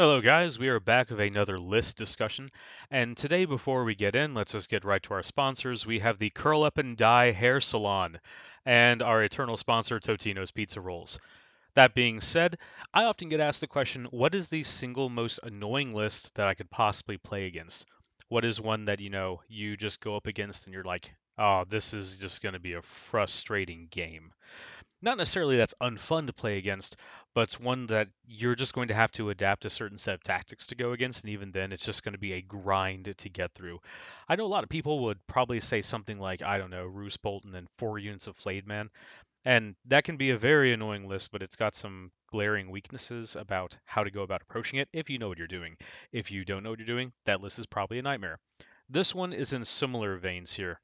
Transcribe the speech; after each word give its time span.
Hello, 0.00 0.20
guys. 0.20 0.60
We 0.60 0.68
are 0.68 0.78
back 0.78 1.10
with 1.10 1.18
another 1.18 1.58
list 1.58 1.96
discussion. 1.96 2.52
And 2.88 3.16
today, 3.16 3.46
before 3.46 3.82
we 3.82 3.96
get 3.96 4.14
in, 4.14 4.32
let's 4.32 4.52
just 4.52 4.68
get 4.68 4.84
right 4.84 5.02
to 5.02 5.14
our 5.14 5.24
sponsors. 5.24 5.86
We 5.86 5.98
have 5.98 6.20
the 6.20 6.30
Curl 6.30 6.62
Up 6.62 6.78
and 6.78 6.96
Dye 6.96 7.32
Hair 7.32 7.60
Salon 7.60 8.20
and 8.64 9.02
our 9.02 9.24
eternal 9.24 9.56
sponsor, 9.56 9.98
Totino's 9.98 10.52
Pizza 10.52 10.80
Rolls. 10.80 11.18
That 11.74 11.96
being 11.96 12.20
said, 12.20 12.58
I 12.94 13.06
often 13.06 13.28
get 13.28 13.40
asked 13.40 13.60
the 13.60 13.66
question 13.66 14.04
what 14.12 14.36
is 14.36 14.46
the 14.46 14.62
single 14.62 15.08
most 15.08 15.40
annoying 15.42 15.92
list 15.92 16.32
that 16.36 16.46
I 16.46 16.54
could 16.54 16.70
possibly 16.70 17.18
play 17.18 17.46
against? 17.46 17.84
What 18.28 18.44
is 18.44 18.60
one 18.60 18.84
that, 18.84 19.00
you 19.00 19.10
know, 19.10 19.42
you 19.48 19.76
just 19.76 20.00
go 20.00 20.14
up 20.14 20.28
against 20.28 20.66
and 20.66 20.74
you're 20.74 20.84
like, 20.84 21.12
oh, 21.38 21.64
this 21.68 21.92
is 21.92 22.18
just 22.18 22.40
going 22.40 22.52
to 22.52 22.60
be 22.60 22.74
a 22.74 22.82
frustrating 22.82 23.88
game? 23.90 24.32
not 25.00 25.16
necessarily 25.16 25.56
that's 25.56 25.74
unfun 25.80 26.26
to 26.26 26.32
play 26.32 26.58
against, 26.58 26.96
but 27.34 27.42
it's 27.42 27.60
one 27.60 27.86
that 27.86 28.08
you're 28.26 28.54
just 28.54 28.74
going 28.74 28.88
to 28.88 28.94
have 28.94 29.12
to 29.12 29.30
adapt 29.30 29.64
a 29.64 29.70
certain 29.70 29.98
set 29.98 30.14
of 30.14 30.22
tactics 30.22 30.66
to 30.68 30.74
go 30.74 30.92
against, 30.92 31.22
and 31.22 31.30
even 31.30 31.52
then, 31.52 31.72
it's 31.72 31.84
just 31.84 32.02
going 32.02 32.14
to 32.14 32.18
be 32.18 32.32
a 32.32 32.42
grind 32.42 33.14
to 33.16 33.28
get 33.28 33.52
through. 33.54 33.78
I 34.28 34.36
know 34.36 34.44
a 34.44 34.46
lot 34.46 34.64
of 34.64 34.70
people 34.70 35.04
would 35.04 35.18
probably 35.26 35.60
say 35.60 35.82
something 35.82 36.18
like, 36.18 36.42
I 36.42 36.58
don't 36.58 36.70
know, 36.70 36.86
Roose 36.86 37.16
Bolton 37.16 37.54
and 37.54 37.68
four 37.78 37.98
units 37.98 38.26
of 38.26 38.36
Flayed 38.36 38.66
Man, 38.66 38.90
and 39.44 39.74
that 39.86 40.04
can 40.04 40.16
be 40.16 40.30
a 40.30 40.38
very 40.38 40.72
annoying 40.72 41.08
list, 41.08 41.30
but 41.32 41.42
it's 41.42 41.56
got 41.56 41.74
some 41.74 42.10
glaring 42.30 42.70
weaknesses 42.70 43.36
about 43.36 43.76
how 43.84 44.04
to 44.04 44.10
go 44.10 44.22
about 44.22 44.42
approaching 44.42 44.78
it 44.78 44.88
if 44.92 45.08
you 45.08 45.18
know 45.18 45.28
what 45.28 45.38
you're 45.38 45.46
doing. 45.46 45.76
If 46.12 46.30
you 46.30 46.44
don't 46.44 46.62
know 46.62 46.70
what 46.70 46.78
you're 46.78 46.86
doing, 46.86 47.12
that 47.24 47.40
list 47.40 47.58
is 47.58 47.66
probably 47.66 47.98
a 47.98 48.02
nightmare. 48.02 48.38
This 48.90 49.14
one 49.14 49.32
is 49.32 49.52
in 49.52 49.64
similar 49.64 50.16
veins 50.16 50.52
here. 50.52 50.80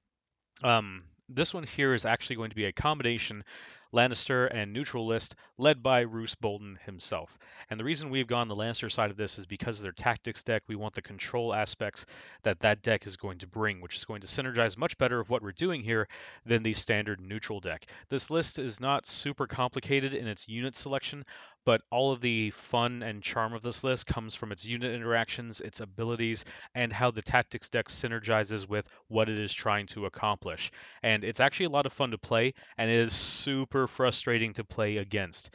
Um, 0.62 1.04
this 1.29 1.52
one 1.54 1.65
here 1.65 1.95
is 1.95 2.04
actually 2.04 2.37
going 2.37 2.51
to 2.51 2.56
be 2.56 2.66
a 2.66 2.73
combination 2.73 3.45
Lannister 3.94 4.48
and 4.52 4.72
neutral 4.72 5.06
list 5.06 5.36
led 5.56 5.82
by 5.82 6.00
Roose 6.00 6.34
Bolton 6.34 6.78
himself. 6.84 7.38
And 7.70 7.78
the 7.78 7.84
reason 7.84 8.10
we've 8.10 8.26
gone 8.26 8.48
the 8.48 8.56
Lannister 8.56 8.90
side 8.90 9.10
of 9.10 9.16
this 9.16 9.38
is 9.38 9.46
because 9.46 9.78
of 9.78 9.84
their 9.84 9.92
tactics 9.92 10.42
deck. 10.42 10.64
We 10.66 10.74
want 10.74 10.94
the 10.94 11.02
control 11.02 11.54
aspects 11.54 12.04
that 12.42 12.58
that 12.60 12.82
deck 12.82 13.06
is 13.06 13.16
going 13.16 13.38
to 13.38 13.46
bring, 13.46 13.80
which 13.80 13.95
is 13.95 14.04
going 14.04 14.20
to 14.23 14.26
synergize 14.26 14.76
much 14.76 14.98
better 14.98 15.20
of 15.20 15.30
what 15.30 15.42
we're 15.42 15.52
doing 15.52 15.82
here 15.82 16.09
than 16.45 16.64
the 16.64 16.73
standard 16.73 17.20
neutral 17.20 17.60
deck. 17.60 17.86
This 18.09 18.30
list 18.30 18.59
is 18.59 18.80
not 18.80 19.06
super 19.06 19.46
complicated 19.46 20.12
in 20.12 20.26
its 20.26 20.48
unit 20.48 20.74
selection, 20.76 21.24
but 21.65 21.82
all 21.90 22.12
of 22.12 22.20
the 22.20 22.51
fun 22.51 23.02
and 23.02 23.23
charm 23.23 23.52
of 23.52 23.62
this 23.62 23.84
list 23.84 24.07
comes 24.07 24.34
from 24.34 24.52
its 24.52 24.66
unit 24.66 24.95
interactions, 24.95 25.60
its 25.60 25.80
abilities, 25.80 26.45
and 26.74 26.93
how 26.93 27.10
the 27.10 27.23
tactics 27.23 27.68
deck 27.68 27.88
synergizes 27.88 28.68
with 28.68 28.88
what 29.09 29.29
it 29.29 29.38
is 29.38 29.52
trying 29.52 29.87
to 29.87 30.07
accomplish. 30.07 30.70
And 31.02 31.24
it's 31.24 31.40
actually 31.40 31.66
a 31.66 31.70
lot 31.70 31.87
of 31.87 31.92
fun 31.92 32.10
to 32.10 32.18
play, 32.18 32.54
and 32.79 32.90
it 32.90 32.98
is 32.98 33.15
super 33.15 33.87
frustrating 33.87 34.52
to 34.54 34.65
play 34.65 34.98
against. 34.98 35.51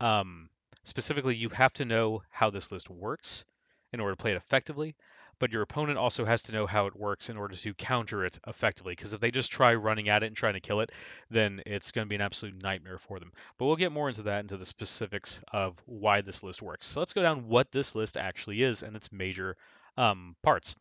Um, 0.00 0.48
specifically, 0.84 1.36
you 1.36 1.48
have 1.50 1.72
to 1.74 1.84
know 1.84 2.22
how 2.30 2.50
this 2.50 2.70
list 2.70 2.90
works 2.90 3.44
in 3.92 4.00
order 4.00 4.14
to 4.14 4.20
play 4.20 4.32
it 4.32 4.36
effectively, 4.36 4.96
but 5.38 5.52
your 5.52 5.62
opponent 5.62 5.98
also 5.98 6.24
has 6.24 6.42
to 6.42 6.52
know 6.52 6.66
how 6.66 6.86
it 6.86 6.96
works 6.96 7.28
in 7.28 7.36
order 7.36 7.56
to 7.56 7.74
counter 7.74 8.24
it 8.24 8.38
effectively. 8.46 8.92
Because 8.92 9.12
if 9.12 9.20
they 9.20 9.30
just 9.30 9.50
try 9.50 9.74
running 9.74 10.08
at 10.08 10.22
it 10.22 10.26
and 10.26 10.36
trying 10.36 10.54
to 10.54 10.60
kill 10.60 10.80
it, 10.80 10.92
then 11.30 11.62
it's 11.66 11.90
going 11.92 12.06
to 12.06 12.08
be 12.08 12.14
an 12.14 12.20
absolute 12.20 12.62
nightmare 12.62 12.98
for 12.98 13.18
them. 13.18 13.32
But 13.58 13.66
we'll 13.66 13.76
get 13.76 13.92
more 13.92 14.08
into 14.08 14.22
that, 14.22 14.40
into 14.40 14.56
the 14.56 14.66
specifics 14.66 15.40
of 15.52 15.76
why 15.86 16.20
this 16.20 16.42
list 16.42 16.62
works. 16.62 16.86
So 16.86 17.00
let's 17.00 17.12
go 17.12 17.22
down 17.22 17.48
what 17.48 17.70
this 17.72 17.94
list 17.94 18.16
actually 18.16 18.62
is 18.62 18.82
and 18.82 18.96
its 18.96 19.12
major 19.12 19.56
um, 19.96 20.36
parts. 20.42 20.76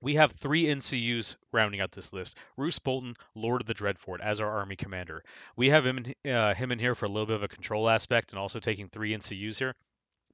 We 0.00 0.16
have 0.16 0.32
three 0.32 0.64
NCUs 0.64 1.36
rounding 1.52 1.80
out 1.80 1.92
this 1.92 2.12
list. 2.12 2.36
Roose 2.56 2.80
Bolton, 2.80 3.14
Lord 3.36 3.60
of 3.60 3.68
the 3.68 3.74
Dreadfort, 3.74 4.20
as 4.20 4.40
our 4.40 4.50
army 4.50 4.74
commander. 4.74 5.22
We 5.54 5.68
have 5.68 5.86
him 5.86 5.98
in, 6.24 6.30
uh, 6.30 6.54
him 6.54 6.72
in 6.72 6.80
here 6.80 6.96
for 6.96 7.04
a 7.04 7.08
little 7.08 7.26
bit 7.26 7.36
of 7.36 7.44
a 7.44 7.48
control 7.48 7.88
aspect 7.88 8.32
and 8.32 8.38
also 8.38 8.58
taking 8.58 8.88
three 8.88 9.16
NCUs 9.16 9.58
here 9.58 9.76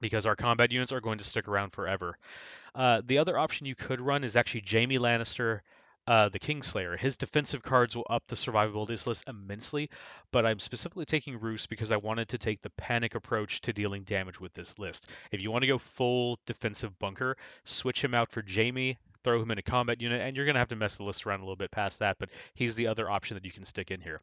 because 0.01 0.27
our 0.27 0.37
combat 0.37 0.73
units 0.73 0.93
are 0.93 1.01
going 1.01 1.19
to 1.19 1.25
stick 1.25 1.49
around 1.49 1.71
forever. 1.71 2.19
Uh, 2.75 3.03
the 3.05 3.19
other 3.19 3.39
option 3.39 3.67
you 3.67 3.75
could 3.75 4.01
run 4.01 4.25
is 4.25 4.37
actually 4.37 4.65
Jaime 4.69 4.99
Lannister, 4.99 5.61
uh, 6.07 6.29
the 6.31 6.39
Kingslayer. 6.39 6.99
His 6.99 7.17
defensive 7.17 7.63
cards 7.63 7.95
will 7.95 8.07
up 8.09 8.27
the 8.27 8.35
survivability 8.35 9.07
list 9.07 9.25
immensely, 9.29 9.91
but 10.33 10.47
I'm 10.47 10.59
specifically 10.59 11.05
taking 11.05 11.39
Roose 11.39 11.67
because 11.67 11.93
I 11.93 11.99
wanted 11.99 12.31
to 12.31 12.39
take 12.39 12.63
the 12.63 12.71
panic 12.71 13.15
approach 13.15 13.61
to 13.63 13.75
dealing 13.75 14.05
damage 14.05 14.41
with 14.41 14.55
this 14.55 14.79
list. 14.79 15.09
If 15.33 15.43
you 15.43 15.51
want 15.51 15.63
to 15.63 15.69
go 15.69 15.79
full 15.79 16.39
defensive 16.47 16.99
bunker, 16.99 17.37
switch 17.65 18.03
him 18.03 18.15
out 18.15 18.31
for 18.31 18.43
Jaime, 18.43 18.97
throw 19.25 19.43
him 19.43 19.51
in 19.51 19.59
a 19.59 19.63
combat 19.63 20.01
unit, 20.01 20.21
and 20.21 20.37
you're 20.37 20.45
going 20.45 20.55
to 20.55 20.61
have 20.61 20.69
to 20.69 20.77
mess 20.77 20.95
the 20.97 21.05
list 21.05 21.27
around 21.27 21.41
a 21.41 21.43
little 21.43 21.57
bit 21.57 21.71
past 21.71 21.99
that, 21.99 22.17
but 22.19 22.31
he's 22.55 22.75
the 22.75 22.87
other 22.87 23.11
option 23.11 23.35
that 23.35 23.45
you 23.45 23.53
can 23.53 23.65
stick 23.65 23.91
in 23.91 24.01
here. 24.01 24.21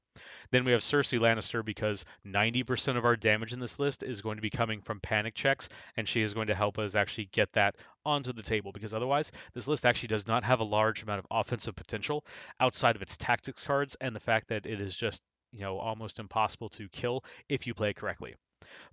Then 0.51 0.63
we 0.63 0.71
have 0.71 0.81
Cersei 0.81 1.19
Lannister 1.19 1.63
because 1.63 2.05
90% 2.25 2.97
of 2.97 3.05
our 3.05 3.15
damage 3.15 3.53
in 3.53 3.59
this 3.59 3.79
list 3.79 4.03
is 4.03 4.21
going 4.21 4.37
to 4.37 4.41
be 4.41 4.49
coming 4.49 4.81
from 4.81 4.99
panic 4.99 5.35
checks, 5.35 5.69
and 5.97 6.07
she 6.07 6.21
is 6.21 6.33
going 6.33 6.47
to 6.47 6.55
help 6.55 6.79
us 6.79 6.95
actually 6.95 7.29
get 7.31 7.51
that 7.53 7.75
onto 8.05 8.33
the 8.33 8.43
table 8.43 8.71
because 8.71 8.93
otherwise 8.93 9.31
this 9.53 9.67
list 9.67 9.85
actually 9.85 10.07
does 10.07 10.27
not 10.27 10.43
have 10.43 10.59
a 10.59 10.63
large 10.63 11.03
amount 11.03 11.19
of 11.19 11.25
offensive 11.31 11.75
potential 11.75 12.23
outside 12.59 12.95
of 12.95 13.01
its 13.01 13.17
tactics 13.17 13.63
cards 13.63 13.95
and 13.99 14.15
the 14.15 14.19
fact 14.19 14.47
that 14.47 14.65
it 14.65 14.79
is 14.79 14.95
just 14.95 15.23
you 15.51 15.61
know 15.61 15.79
almost 15.79 16.19
impossible 16.19 16.69
to 16.69 16.87
kill 16.89 17.23
if 17.49 17.65
you 17.65 17.73
play 17.73 17.93
correctly. 17.93 18.35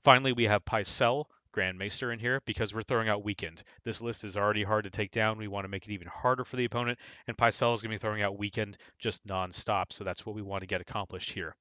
Finally, 0.05 0.33
we 0.33 0.45
have 0.45 0.65
Pycelle, 0.65 1.27
Grand 1.53 1.79
Maester 1.79 2.13
in 2.13 2.19
here 2.19 2.41
because 2.47 2.75
we're 2.75 2.83
throwing 2.83 3.09
out 3.09 3.25
Weakened. 3.25 3.63
This 3.85 4.01
list 4.01 4.25
is 4.25 4.37
already 4.37 4.65
hard 4.65 4.85
to 4.85 4.91
take 4.91 5.11
down. 5.11 5.39
We 5.39 5.49
want 5.49 5.65
to 5.65 5.69
make 5.69 5.87
it 5.87 5.93
even 5.93 6.09
harder 6.09 6.45
for 6.45 6.57
the 6.57 6.65
opponent, 6.65 6.99
and 7.29 7.37
Pycelle 7.37 7.75
is 7.75 7.83
going 7.83 7.91
to 7.91 7.99
be 7.99 8.01
throwing 8.01 8.23
out 8.23 8.39
Weakened 8.39 8.79
just 8.99 9.25
non-stop, 9.27 9.93
so 9.93 10.03
that's 10.03 10.27
what 10.27 10.35
we 10.35 10.43
want 10.43 10.63
to 10.63 10.67
get 10.67 10.81
accomplished 10.81 11.31
here. 11.31 11.55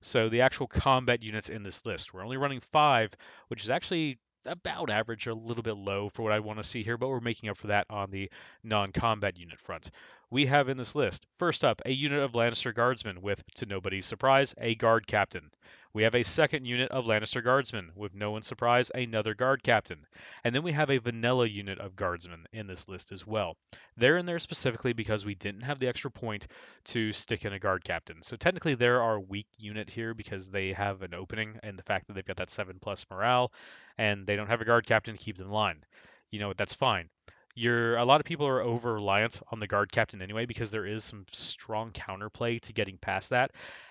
So 0.00 0.28
the 0.28 0.42
actual 0.42 0.66
combat 0.66 1.22
units 1.22 1.48
in 1.48 1.62
this 1.62 1.86
list, 1.86 2.12
we're 2.12 2.24
only 2.24 2.36
running 2.36 2.60
five, 2.72 3.12
which 3.48 3.62
is 3.62 3.70
actually 3.70 4.18
about 4.46 4.90
average, 4.90 5.26
or 5.26 5.30
a 5.30 5.34
little 5.34 5.62
bit 5.62 5.76
low 5.76 6.08
for 6.08 6.22
what 6.22 6.32
I 6.32 6.40
want 6.40 6.58
to 6.58 6.64
see 6.64 6.82
here, 6.82 6.96
but 6.96 7.08
we're 7.08 7.20
making 7.20 7.50
up 7.50 7.58
for 7.58 7.66
that 7.66 7.86
on 7.90 8.10
the 8.10 8.30
non-combat 8.62 9.36
unit 9.36 9.60
front. 9.60 9.90
We 10.30 10.46
have 10.46 10.68
in 10.68 10.76
this 10.76 10.94
list, 10.94 11.26
first 11.38 11.64
up, 11.64 11.82
a 11.84 11.90
unit 11.90 12.22
of 12.22 12.32
Lannister 12.32 12.74
Guardsmen 12.74 13.20
with, 13.20 13.42
to 13.56 13.66
nobody's 13.66 14.06
surprise, 14.06 14.54
a 14.58 14.74
guard 14.74 15.06
captain. 15.06 15.50
We 15.94 16.02
have 16.02 16.14
a 16.14 16.22
second 16.22 16.66
unit 16.66 16.90
of 16.90 17.06
Lannister 17.06 17.42
Guardsmen, 17.42 17.92
with 17.94 18.14
no 18.14 18.30
one's 18.30 18.46
surprise, 18.46 18.90
another 18.94 19.34
guard 19.34 19.62
captain. 19.62 20.06
And 20.44 20.54
then 20.54 20.62
we 20.62 20.72
have 20.72 20.90
a 20.90 20.98
vanilla 20.98 21.46
unit 21.46 21.78
of 21.78 21.96
Guardsmen 21.96 22.46
in 22.52 22.66
this 22.66 22.88
list 22.88 23.10
as 23.10 23.26
well. 23.26 23.56
They're 23.96 24.18
in 24.18 24.26
there 24.26 24.38
specifically 24.38 24.92
because 24.92 25.24
we 25.24 25.34
didn't 25.34 25.62
have 25.62 25.78
the 25.78 25.88
extra 25.88 26.10
point 26.10 26.46
to 26.86 27.12
stick 27.12 27.44
in 27.44 27.54
a 27.54 27.58
guard 27.58 27.84
captain. 27.84 28.22
So 28.22 28.36
technically 28.36 28.74
they're 28.74 29.02
our 29.02 29.18
weak 29.18 29.48
unit 29.56 29.88
here 29.88 30.14
because 30.14 30.48
they 30.48 30.72
have 30.72 31.02
an 31.02 31.14
opening 31.14 31.58
and 31.62 31.78
the 31.78 31.84
fact 31.84 32.06
that 32.06 32.14
they've 32.14 32.24
got 32.24 32.36
that 32.36 32.50
7 32.50 32.78
plus 32.80 33.06
morale 33.10 33.50
and 33.96 34.26
they 34.26 34.36
don't 34.36 34.48
have 34.48 34.60
a 34.60 34.66
guard 34.66 34.86
captain 34.86 35.16
to 35.16 35.22
keep 35.22 35.38
them 35.38 35.46
in 35.46 35.52
line. 35.52 35.84
You 36.30 36.40
know, 36.40 36.48
what? 36.48 36.58
that's 36.58 36.74
fine 36.74 37.08
you're 37.58 37.96
a 37.96 38.04
lot 38.04 38.20
of 38.20 38.24
people 38.24 38.46
are 38.46 38.62
over 38.62 38.94
reliant 38.94 39.40
on 39.50 39.58
the 39.58 39.66
guard 39.66 39.90
captain 39.90 40.22
anyway 40.22 40.46
because 40.46 40.70
there 40.70 40.86
is 40.86 41.02
some 41.02 41.26
strong 41.32 41.90
counterplay 41.90 42.60
to 42.60 42.72
getting 42.72 42.96
past 42.98 43.30
that. 43.30 43.50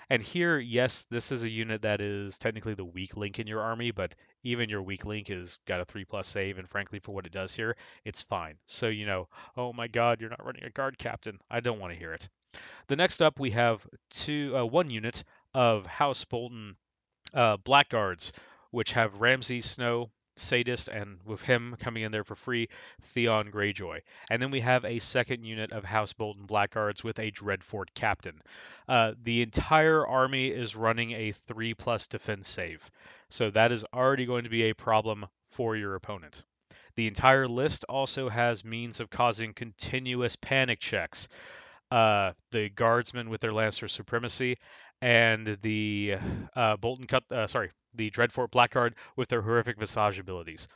And 0.10 0.24
here, 0.24 0.58
yes, 0.58 1.06
this 1.12 1.34
is 1.34 1.44
a 1.44 1.50
unit 1.50 1.82
that 1.82 2.00
is 2.00 2.38
technically 2.38 2.76
the 2.76 2.86
weak 2.86 3.18
link 3.18 3.40
in 3.40 3.48
your 3.48 3.60
army, 3.60 3.92
but 3.92 4.16
even 4.44 4.70
your 4.70 4.82
weak 4.82 5.04
link 5.04 5.28
has 5.28 5.60
got 5.68 5.82
a 5.82 5.86
three 5.86 6.06
plus 6.06 6.30
save, 6.30 6.58
and 6.58 6.70
frankly, 6.70 7.00
for 7.00 7.14
what 7.14 7.26
it 7.26 7.34
does 7.34 7.54
here, 7.54 7.76
it's 8.06 8.22
fine. 8.22 8.56
So 8.66 8.88
you 8.88 9.06
know, 9.06 9.28
oh 9.58 9.74
my 9.74 9.88
God, 9.88 10.22
you're 10.22 10.30
not 10.30 10.46
running 10.46 10.64
a 10.64 10.70
guard 10.70 10.98
captain. 10.98 11.38
I 11.52 11.60
don't 11.60 11.80
want 11.80 11.92
to 11.92 12.00
hear 12.00 12.14
it. 12.14 12.30
The 12.88 12.96
next 12.96 13.22
up, 13.22 13.38
we 13.38 13.52
have 13.52 13.86
two, 14.10 14.54
uh, 14.56 14.64
one 14.64 14.90
unit 14.90 15.26
of 15.54 15.86
House 15.86 16.24
Bolton 16.24 16.78
uh, 17.34 17.58
Blackguards, 17.58 18.32
which 18.72 18.94
have 18.94 19.20
Ramsay 19.20 19.62
Snow, 19.62 20.10
Sadist, 20.38 20.88
and 20.88 21.20
with 21.26 21.42
him 21.42 21.76
coming 21.80 22.04
in 22.04 22.12
there 22.12 22.24
for 22.24 22.36
free, 22.36 22.70
Theon 23.02 23.52
Greyjoy. 23.52 24.02
And 24.30 24.42
then 24.42 24.52
we 24.52 24.62
have 24.62 24.86
a 24.86 25.00
second 25.00 25.44
unit 25.44 25.72
of 25.72 25.84
House 25.84 26.14
Bolton 26.14 26.46
Blackguards 26.46 27.04
with 27.04 27.20
a 27.20 27.32
Dreadfort 27.32 27.88
captain. 27.94 28.42
Uh, 28.88 29.14
the 29.24 29.42
entire 29.42 30.06
army 30.06 30.48
is 30.48 30.76
running 30.76 31.12
a 31.12 31.32
3 31.32 31.74
plus 31.74 32.08
defense 32.08 32.48
save, 32.48 32.90
so 33.30 33.50
that 33.52 33.72
is 33.72 33.86
already 33.94 34.26
going 34.26 34.44
to 34.44 34.50
be 34.50 34.64
a 34.64 34.76
problem 34.76 35.26
for 35.52 35.76
your 35.76 35.96
opponent. 35.96 36.44
The 36.96 37.08
entire 37.08 37.48
list 37.48 37.86
also 37.88 38.28
has 38.28 38.66
means 38.66 39.00
of 39.00 39.10
causing 39.10 39.54
continuous 39.54 40.36
panic 40.36 40.80
checks. 40.80 41.28
Uh, 41.92 42.34
the 42.52 42.70
guardsmen 42.70 43.30
with 43.30 43.40
their 43.40 43.52
Lannister 43.52 43.90
supremacy, 43.90 44.58
and 45.02 45.58
the 45.62 46.16
uh, 46.56 46.78
Bolton 46.78 47.08
cut. 47.08 47.24
Uh, 47.32 47.48
sorry, 47.48 47.72
the 47.94 48.10
Dreadfort 48.10 48.52
Blackguard 48.52 48.96
with 49.16 49.30
their 49.30 49.42
horrific 49.42 49.78
Visage 49.78 50.20
abilities. 50.20 50.68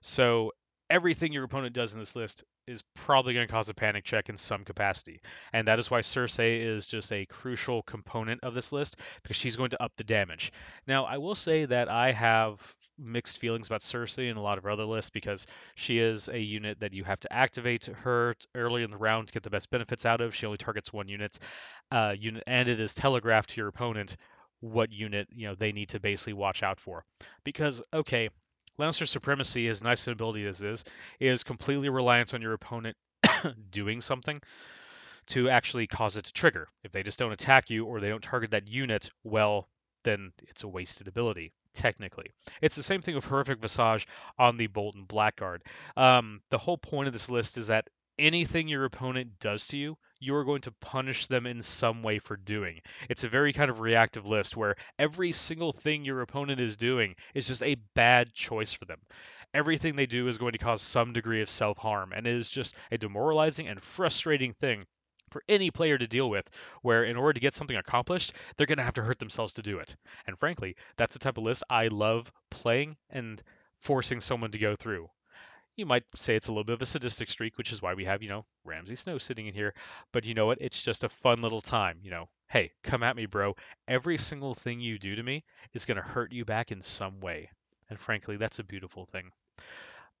So 0.00 0.52
everything 0.90 1.32
your 1.32 1.44
opponent 1.44 1.74
does 1.74 1.92
in 1.92 1.98
this 1.98 2.16
list 2.16 2.44
is 2.66 2.82
probably 2.94 3.34
going 3.34 3.46
to 3.46 3.52
cause 3.52 3.68
a 3.68 3.74
panic 3.74 4.04
check 4.04 4.28
in 4.28 4.36
some 4.36 4.64
capacity. 4.64 5.20
And 5.52 5.66
that 5.68 5.78
is 5.78 5.90
why 5.90 6.00
Cersei 6.00 6.60
is 6.60 6.86
just 6.86 7.12
a 7.12 7.26
crucial 7.26 7.82
component 7.82 8.42
of 8.42 8.54
this 8.54 8.72
list 8.72 8.96
because 9.22 9.36
she's 9.36 9.56
going 9.56 9.70
to 9.70 9.82
up 9.82 9.92
the 9.96 10.04
damage. 10.04 10.52
Now, 10.86 11.04
I 11.04 11.18
will 11.18 11.34
say 11.34 11.64
that 11.66 11.88
I 11.88 12.12
have 12.12 12.60
mixed 12.98 13.38
feelings 13.38 13.66
about 13.66 13.82
Cersei 13.82 14.28
and 14.28 14.38
a 14.38 14.42
lot 14.42 14.58
of 14.58 14.66
other 14.66 14.84
lists 14.84 15.10
because 15.10 15.46
she 15.74 15.98
is 15.98 16.28
a 16.28 16.38
unit 16.38 16.80
that 16.80 16.92
you 16.92 17.04
have 17.04 17.20
to 17.20 17.32
activate 17.32 17.86
her 17.86 18.34
early 18.54 18.82
in 18.82 18.90
the 18.90 18.96
round 18.96 19.28
to 19.28 19.34
get 19.34 19.42
the 19.42 19.50
best 19.50 19.70
benefits 19.70 20.06
out 20.06 20.20
of. 20.20 20.34
She 20.34 20.46
only 20.46 20.58
targets 20.58 20.92
one 20.92 21.08
unit, 21.08 21.38
uh, 21.90 22.14
unit 22.18 22.42
and 22.46 22.68
it 22.68 22.80
is 22.80 22.94
telegraphed 22.94 23.50
to 23.50 23.60
your 23.60 23.68
opponent 23.68 24.16
what 24.60 24.90
unit 24.90 25.28
you 25.30 25.46
know 25.46 25.54
they 25.54 25.70
need 25.70 25.90
to 25.90 26.00
basically 26.00 26.32
watch 26.32 26.62
out 26.62 26.80
for 26.80 27.04
because 27.44 27.82
okay 27.92 28.30
Lannister 28.78 29.08
Supremacy, 29.08 29.68
as 29.68 29.82
nice 29.82 30.06
an 30.06 30.12
ability 30.12 30.46
as 30.46 30.60
is, 30.60 30.84
is 31.18 31.42
completely 31.42 31.88
reliant 31.88 32.34
on 32.34 32.42
your 32.42 32.52
opponent 32.52 32.96
doing 33.70 34.00
something 34.00 34.40
to 35.28 35.48
actually 35.48 35.86
cause 35.86 36.16
it 36.16 36.26
to 36.26 36.32
trigger. 36.32 36.68
If 36.84 36.92
they 36.92 37.02
just 37.02 37.18
don't 37.18 37.32
attack 37.32 37.70
you 37.70 37.86
or 37.86 38.00
they 38.00 38.08
don't 38.08 38.22
target 38.22 38.50
that 38.50 38.68
unit, 38.68 39.10
well, 39.24 39.68
then 40.04 40.32
it's 40.42 40.62
a 40.62 40.68
wasted 40.68 41.08
ability, 41.08 41.52
technically. 41.76 42.32
It's 42.62 42.74
the 42.74 42.82
same 42.82 43.02
thing 43.02 43.14
with 43.14 43.24
Horrific 43.24 43.60
Visage 43.60 44.06
on 44.38 44.56
the 44.56 44.66
Bolton 44.66 45.04
Blackguard. 45.04 45.62
Um, 45.96 46.40
the 46.50 46.58
whole 46.58 46.78
point 46.78 47.06
of 47.06 47.12
this 47.12 47.28
list 47.28 47.58
is 47.58 47.66
that 47.68 47.88
anything 48.18 48.66
your 48.66 48.86
opponent 48.86 49.38
does 49.40 49.66
to 49.68 49.76
you, 49.76 49.96
you 50.18 50.34
are 50.34 50.44
going 50.44 50.62
to 50.62 50.72
punish 50.80 51.26
them 51.26 51.46
in 51.46 51.62
some 51.62 52.02
way 52.02 52.18
for 52.18 52.36
doing. 52.36 52.80
It's 53.10 53.24
a 53.24 53.28
very 53.28 53.52
kind 53.52 53.70
of 53.70 53.80
reactive 53.80 54.26
list 54.26 54.56
where 54.56 54.76
every 54.98 55.32
single 55.32 55.72
thing 55.72 56.04
your 56.04 56.22
opponent 56.22 56.60
is 56.60 56.76
doing 56.76 57.14
is 57.34 57.46
just 57.46 57.62
a 57.62 57.76
bad 57.94 58.32
choice 58.32 58.72
for 58.72 58.86
them. 58.86 59.00
Everything 59.52 59.94
they 59.94 60.06
do 60.06 60.28
is 60.28 60.38
going 60.38 60.52
to 60.52 60.58
cause 60.58 60.80
some 60.80 61.12
degree 61.12 61.42
of 61.42 61.50
self 61.50 61.76
harm, 61.76 62.12
and 62.12 62.26
it 62.26 62.34
is 62.34 62.48
just 62.48 62.74
a 62.90 62.98
demoralizing 62.98 63.68
and 63.68 63.82
frustrating 63.82 64.54
thing 64.54 64.86
for 65.36 65.42
any 65.50 65.70
player 65.70 65.98
to 65.98 66.06
deal 66.06 66.30
with, 66.30 66.48
where 66.80 67.04
in 67.04 67.14
order 67.14 67.34
to 67.34 67.40
get 67.40 67.54
something 67.54 67.76
accomplished, 67.76 68.32
they're 68.56 68.66
going 68.66 68.78
to 68.78 68.84
have 68.84 68.94
to 68.94 69.02
hurt 69.02 69.18
themselves 69.18 69.52
to 69.52 69.60
do 69.60 69.78
it. 69.78 69.94
And 70.26 70.38
frankly, 70.38 70.76
that's 70.96 71.12
the 71.12 71.18
type 71.18 71.36
of 71.36 71.44
list 71.44 71.62
I 71.68 71.88
love 71.88 72.32
playing 72.50 72.96
and 73.10 73.42
forcing 73.82 74.22
someone 74.22 74.50
to 74.52 74.58
go 74.58 74.76
through. 74.76 75.10
You 75.76 75.84
might 75.84 76.04
say 76.14 76.36
it's 76.36 76.48
a 76.48 76.52
little 76.52 76.64
bit 76.64 76.72
of 76.72 76.80
a 76.80 76.86
sadistic 76.86 77.28
streak, 77.28 77.58
which 77.58 77.70
is 77.70 77.82
why 77.82 77.92
we 77.92 78.06
have, 78.06 78.22
you 78.22 78.30
know, 78.30 78.46
Ramsay 78.64 78.96
Snow 78.96 79.18
sitting 79.18 79.46
in 79.46 79.52
here. 79.52 79.74
But 80.10 80.24
you 80.24 80.32
know 80.32 80.46
what? 80.46 80.56
It's 80.58 80.82
just 80.82 81.04
a 81.04 81.10
fun 81.10 81.42
little 81.42 81.60
time. 81.60 81.98
You 82.02 82.12
know, 82.12 82.30
hey, 82.48 82.72
come 82.82 83.02
at 83.02 83.14
me, 83.14 83.26
bro. 83.26 83.56
Every 83.86 84.16
single 84.16 84.54
thing 84.54 84.80
you 84.80 84.98
do 84.98 85.16
to 85.16 85.22
me 85.22 85.44
is 85.74 85.84
going 85.84 85.96
to 85.96 86.02
hurt 86.02 86.32
you 86.32 86.46
back 86.46 86.72
in 86.72 86.80
some 86.80 87.20
way. 87.20 87.50
And 87.90 88.00
frankly, 88.00 88.38
that's 88.38 88.58
a 88.58 88.64
beautiful 88.64 89.04
thing. 89.04 89.30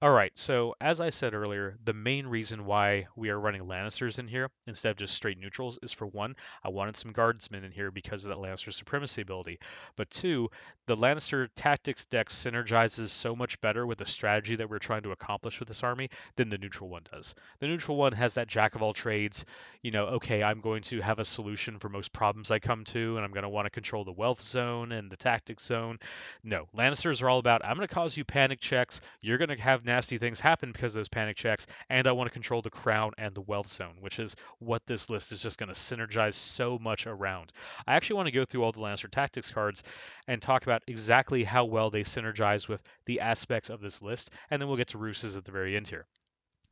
All 0.02 0.12
right, 0.12 0.32
so 0.34 0.74
as 0.78 1.00
I 1.00 1.08
said 1.08 1.32
earlier, 1.32 1.78
the 1.82 1.94
main 1.94 2.26
reason 2.26 2.66
why 2.66 3.06
we 3.16 3.30
are 3.30 3.40
running 3.40 3.62
Lannisters 3.62 4.18
in 4.18 4.28
here 4.28 4.50
instead 4.66 4.90
of 4.90 4.98
just 4.98 5.14
straight 5.14 5.38
neutrals 5.38 5.78
is 5.82 5.94
for 5.94 6.06
one, 6.06 6.36
I 6.62 6.68
wanted 6.68 6.98
some 6.98 7.12
guardsmen 7.12 7.64
in 7.64 7.72
here 7.72 7.90
because 7.90 8.22
of 8.22 8.28
that 8.28 8.36
Lannister 8.36 8.74
supremacy 8.74 9.22
ability. 9.22 9.58
But 9.96 10.10
two, 10.10 10.50
the 10.84 10.98
Lannister 10.98 11.48
tactics 11.56 12.04
deck 12.04 12.28
synergizes 12.28 13.08
so 13.08 13.34
much 13.34 13.58
better 13.62 13.86
with 13.86 13.96
the 13.96 14.04
strategy 14.04 14.54
that 14.56 14.68
we're 14.68 14.80
trying 14.80 15.02
to 15.04 15.12
accomplish 15.12 15.58
with 15.60 15.68
this 15.68 15.82
army 15.82 16.10
than 16.36 16.50
the 16.50 16.58
neutral 16.58 16.90
one 16.90 17.04
does. 17.10 17.34
The 17.60 17.66
neutral 17.66 17.96
one 17.96 18.12
has 18.12 18.34
that 18.34 18.48
jack 18.48 18.74
of 18.74 18.82
all 18.82 18.92
trades, 18.92 19.46
you 19.80 19.92
know, 19.92 20.08
okay, 20.08 20.42
I'm 20.42 20.60
going 20.60 20.82
to 20.82 21.00
have 21.00 21.20
a 21.20 21.24
solution 21.24 21.78
for 21.78 21.88
most 21.88 22.12
problems 22.12 22.50
I 22.50 22.58
come 22.58 22.84
to, 22.84 23.16
and 23.16 23.24
I'm 23.24 23.32
going 23.32 23.44
to 23.44 23.48
want 23.48 23.64
to 23.64 23.70
control 23.70 24.04
the 24.04 24.12
wealth 24.12 24.42
zone 24.42 24.92
and 24.92 25.10
the 25.10 25.16
tactics 25.16 25.64
zone. 25.64 25.98
No, 26.44 26.68
Lannisters 26.76 27.22
are 27.22 27.30
all 27.30 27.38
about 27.38 27.64
I'm 27.64 27.76
going 27.76 27.88
to 27.88 27.94
cause 27.94 28.14
you 28.14 28.26
panic 28.26 28.60
checks. 28.60 29.00
You're 29.22 29.38
going 29.38 29.56
to 29.56 29.62
have 29.62 29.85
nasty 29.86 30.18
things 30.18 30.38
happen 30.38 30.72
because 30.72 30.94
of 30.94 31.00
those 31.00 31.08
panic 31.08 31.36
checks, 31.36 31.66
and 31.88 32.06
I 32.06 32.12
want 32.12 32.28
to 32.28 32.32
control 32.32 32.60
the 32.60 32.68
crown 32.68 33.12
and 33.16 33.34
the 33.34 33.40
wealth 33.40 33.68
zone, 33.68 33.96
which 34.00 34.18
is 34.18 34.36
what 34.58 34.84
this 34.86 35.08
list 35.08 35.32
is 35.32 35.42
just 35.42 35.58
going 35.58 35.68
to 35.68 35.74
synergize 35.74 36.34
so 36.34 36.78
much 36.78 37.06
around. 37.06 37.52
I 37.86 37.94
actually 37.94 38.16
want 38.16 38.26
to 38.26 38.32
go 38.32 38.44
through 38.44 38.64
all 38.64 38.72
the 38.72 38.80
Lannister 38.80 39.10
tactics 39.10 39.50
cards 39.50 39.82
and 40.28 40.42
talk 40.42 40.64
about 40.64 40.82
exactly 40.86 41.44
how 41.44 41.64
well 41.64 41.88
they 41.88 42.02
synergize 42.02 42.68
with 42.68 42.82
the 43.06 43.20
aspects 43.20 43.70
of 43.70 43.80
this 43.80 44.02
list, 44.02 44.30
and 44.50 44.60
then 44.60 44.68
we'll 44.68 44.76
get 44.76 44.88
to 44.88 44.98
Roose's 44.98 45.36
at 45.36 45.44
the 45.44 45.52
very 45.52 45.76
end 45.76 45.88
here. 45.88 46.06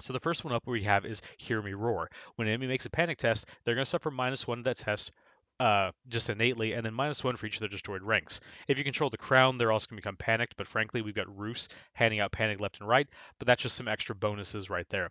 So 0.01 0.13
the 0.13 0.21
first 0.21 0.45
one 0.45 0.53
up 0.53 0.67
we 0.67 0.83
have 0.83 1.07
is 1.07 1.23
Hear 1.39 1.63
Me 1.63 1.73
Roar. 1.73 2.11
When 2.35 2.49
an 2.49 2.55
enemy 2.55 2.67
makes 2.67 2.85
a 2.85 2.91
panic 2.91 3.17
test, 3.17 3.47
they're 3.65 3.77
going 3.77 3.85
to 3.85 3.91
suffer 3.91 4.11
minus 4.11 4.47
one 4.47 4.59
to 4.59 4.65
that 4.65 4.79
test 4.79 5.13
uh, 5.61 5.91
just 6.09 6.31
innately, 6.31 6.73
and 6.73 6.85
then 6.85 6.95
minus 6.95 7.23
one 7.23 7.37
for 7.37 7.47
each 7.47 7.57
of 7.57 7.61
their 7.61 7.69
destroyed 7.69 8.03
ranks. 8.03 8.41
If 8.69 8.79
you 8.79 8.85
control 8.85 9.11
the 9.11 9.17
crown, 9.17 9.59
they're 9.59 9.73
also 9.73 9.87
going 9.89 9.97
to 9.97 10.03
become 10.03 10.17
panicked, 10.17 10.57
but 10.57 10.67
frankly, 10.67 11.03
we've 11.03 11.15
got 11.15 11.39
Roose 11.39 11.69
handing 11.93 12.21
out 12.21 12.33
panic 12.33 12.61
left 12.61 12.81
and 12.81 12.89
right, 12.89 13.09
but 13.39 13.47
that's 13.47 13.63
just 13.63 13.77
some 13.77 13.89
extra 13.89 14.15
bonuses 14.15 14.71
right 14.71 14.87
there. 14.91 15.11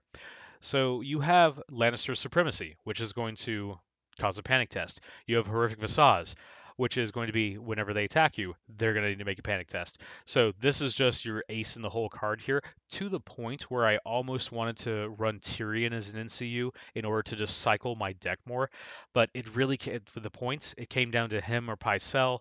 So 0.60 1.02
you 1.02 1.20
have 1.20 1.62
Lannister 1.72 2.16
Supremacy, 2.16 2.76
which 2.84 3.02
is 3.02 3.14
going 3.14 3.36
to 3.38 3.78
cause 4.20 4.38
a 4.38 4.44
panic 4.44 4.70
test. 4.70 5.02
You 5.28 5.38
have 5.38 5.48
Horrific 5.48 5.80
Visage, 5.80 6.36
which 6.78 6.98
is 6.98 7.12
going 7.12 7.28
to 7.28 7.34
be 7.34 7.58
whenever 7.58 7.94
they 7.94 8.06
attack 8.06 8.38
you, 8.38 8.56
they're 8.78 8.94
going 8.94 9.04
to 9.04 9.10
need 9.10 9.20
to 9.20 9.26
make 9.26 9.40
a 9.40 9.44
panic 9.44 9.68
test. 9.68 10.00
So 10.26 10.54
this 10.60 10.82
is 10.82 10.94
just 10.94 11.26
your 11.26 11.44
ace 11.50 11.76
in 11.76 11.82
the 11.82 11.90
hole 11.90 12.10
card 12.10 12.42
here, 12.42 12.62
to 12.92 13.10
the 13.10 13.20
point 13.20 13.64
where 13.64 13.86
I 13.86 13.98
almost 13.98 14.52
wanted 14.52 14.78
to 14.78 15.10
run 15.18 15.40
Tyrion 15.40 15.94
as 15.94 16.10
an 16.10 16.26
NCU 16.26 16.72
in 16.96 17.06
order 17.06 17.24
to 17.24 17.36
just 17.36 17.60
cycle 17.60 17.96
my 17.96 18.14
deck 18.14 18.40
more, 18.46 18.70
but 19.14 19.30
it 19.34 19.56
really 19.56 19.78
for 20.06 20.20
the 20.20 20.30
points 20.30 20.74
it 20.78 20.90
came 20.90 21.12
down 21.12 21.30
to 21.30 21.42
him 21.42 21.70
or 21.70 21.76
Pycelle 21.76 22.40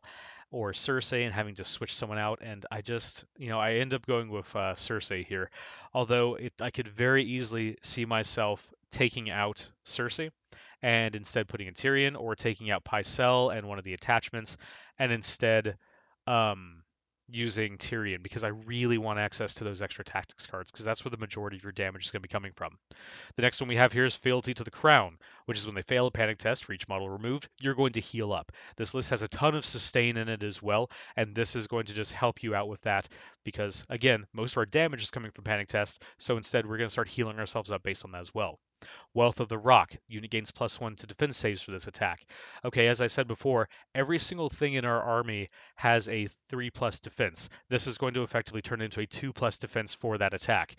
or 0.50 0.72
Cersei 0.72 1.24
and 1.24 1.32
having 1.32 1.54
to 1.56 1.64
switch 1.64 1.96
someone 1.96 2.18
out. 2.18 2.40
And 2.42 2.64
I 2.70 2.82
just, 2.82 3.24
you 3.38 3.48
know, 3.48 3.58
I 3.58 3.74
end 3.74 3.94
up 3.94 4.06
going 4.06 4.28
with 4.28 4.54
uh, 4.54 4.74
Cersei 4.74 5.26
here. 5.26 5.50
Although 5.94 6.34
it, 6.34 6.52
I 6.60 6.70
could 6.70 6.88
very 6.88 7.24
easily 7.24 7.78
see 7.82 8.04
myself 8.04 8.70
taking 8.90 9.30
out 9.30 9.66
Cersei 9.86 10.30
and 10.82 11.14
instead 11.14 11.48
putting 11.48 11.68
in 11.68 11.74
Tyrion 11.74 12.18
or 12.18 12.34
taking 12.34 12.70
out 12.70 12.84
Pycelle 12.84 13.56
and 13.56 13.66
one 13.66 13.78
of 13.78 13.84
the 13.84 13.94
attachments 13.94 14.56
and 14.98 15.12
instead 15.12 15.76
um, 16.26 16.82
using 17.28 17.78
Tyrion 17.78 18.22
because 18.22 18.44
I 18.44 18.48
really 18.48 18.98
want 18.98 19.18
access 19.18 19.54
to 19.54 19.64
those 19.64 19.80
extra 19.80 20.04
tactics 20.04 20.46
cards 20.46 20.70
because 20.70 20.84
that's 20.84 21.04
where 21.04 21.10
the 21.10 21.16
majority 21.16 21.56
of 21.56 21.62
your 21.62 21.72
damage 21.72 22.04
is 22.04 22.10
going 22.10 22.20
to 22.20 22.28
be 22.28 22.32
coming 22.32 22.52
from. 22.54 22.76
The 23.36 23.42
next 23.42 23.60
one 23.60 23.68
we 23.68 23.76
have 23.76 23.92
here 23.92 24.04
is 24.04 24.16
Fealty 24.16 24.54
to 24.54 24.64
the 24.64 24.70
Crown, 24.70 25.18
which 25.46 25.56
is 25.56 25.66
when 25.66 25.74
they 25.74 25.82
fail 25.82 26.06
a 26.06 26.10
panic 26.10 26.38
test 26.38 26.64
for 26.64 26.72
each 26.72 26.88
model 26.88 27.08
removed, 27.08 27.48
you're 27.60 27.74
going 27.74 27.92
to 27.92 28.00
heal 28.00 28.32
up. 28.32 28.52
This 28.76 28.94
list 28.94 29.10
has 29.10 29.22
a 29.22 29.28
ton 29.28 29.54
of 29.54 29.64
sustain 29.64 30.16
in 30.16 30.28
it 30.28 30.42
as 30.42 30.62
well, 30.62 30.90
and 31.16 31.34
this 31.34 31.56
is 31.56 31.66
going 31.66 31.86
to 31.86 31.94
just 31.94 32.12
help 32.12 32.42
you 32.42 32.54
out 32.54 32.68
with 32.68 32.80
that 32.82 33.08
because, 33.44 33.84
again, 33.88 34.26
most 34.32 34.52
of 34.52 34.58
our 34.58 34.66
damage 34.66 35.02
is 35.02 35.10
coming 35.10 35.30
from 35.30 35.44
panic 35.44 35.68
tests, 35.68 35.98
so 36.18 36.36
instead 36.36 36.66
we're 36.66 36.78
going 36.78 36.88
to 36.88 36.92
start 36.92 37.08
healing 37.08 37.38
ourselves 37.38 37.70
up 37.70 37.82
based 37.82 38.04
on 38.04 38.12
that 38.12 38.20
as 38.20 38.34
well. 38.34 38.58
Wealth 39.14 39.40
of 39.40 39.48
the 39.48 39.58
Rock. 39.58 39.94
Unit 40.08 40.30
gains 40.30 40.50
plus 40.50 40.80
one 40.80 40.96
to 40.96 41.06
defense 41.06 41.36
saves 41.36 41.62
for 41.62 41.70
this 41.70 41.86
attack. 41.86 42.24
Okay, 42.64 42.88
as 42.88 43.00
I 43.00 43.06
said 43.06 43.28
before, 43.28 43.68
every 43.94 44.18
single 44.18 44.48
thing 44.48 44.74
in 44.74 44.84
our 44.84 45.02
army 45.02 45.50
has 45.76 46.08
a 46.08 46.28
three 46.48 46.70
plus 46.70 46.98
defense. 46.98 47.48
This 47.68 47.86
is 47.86 47.98
going 47.98 48.14
to 48.14 48.22
effectively 48.22 48.62
turn 48.62 48.80
into 48.80 49.00
a 49.00 49.06
two 49.06 49.32
plus 49.32 49.58
defense 49.58 49.94
for 49.94 50.18
that 50.18 50.34
attack. 50.34 50.76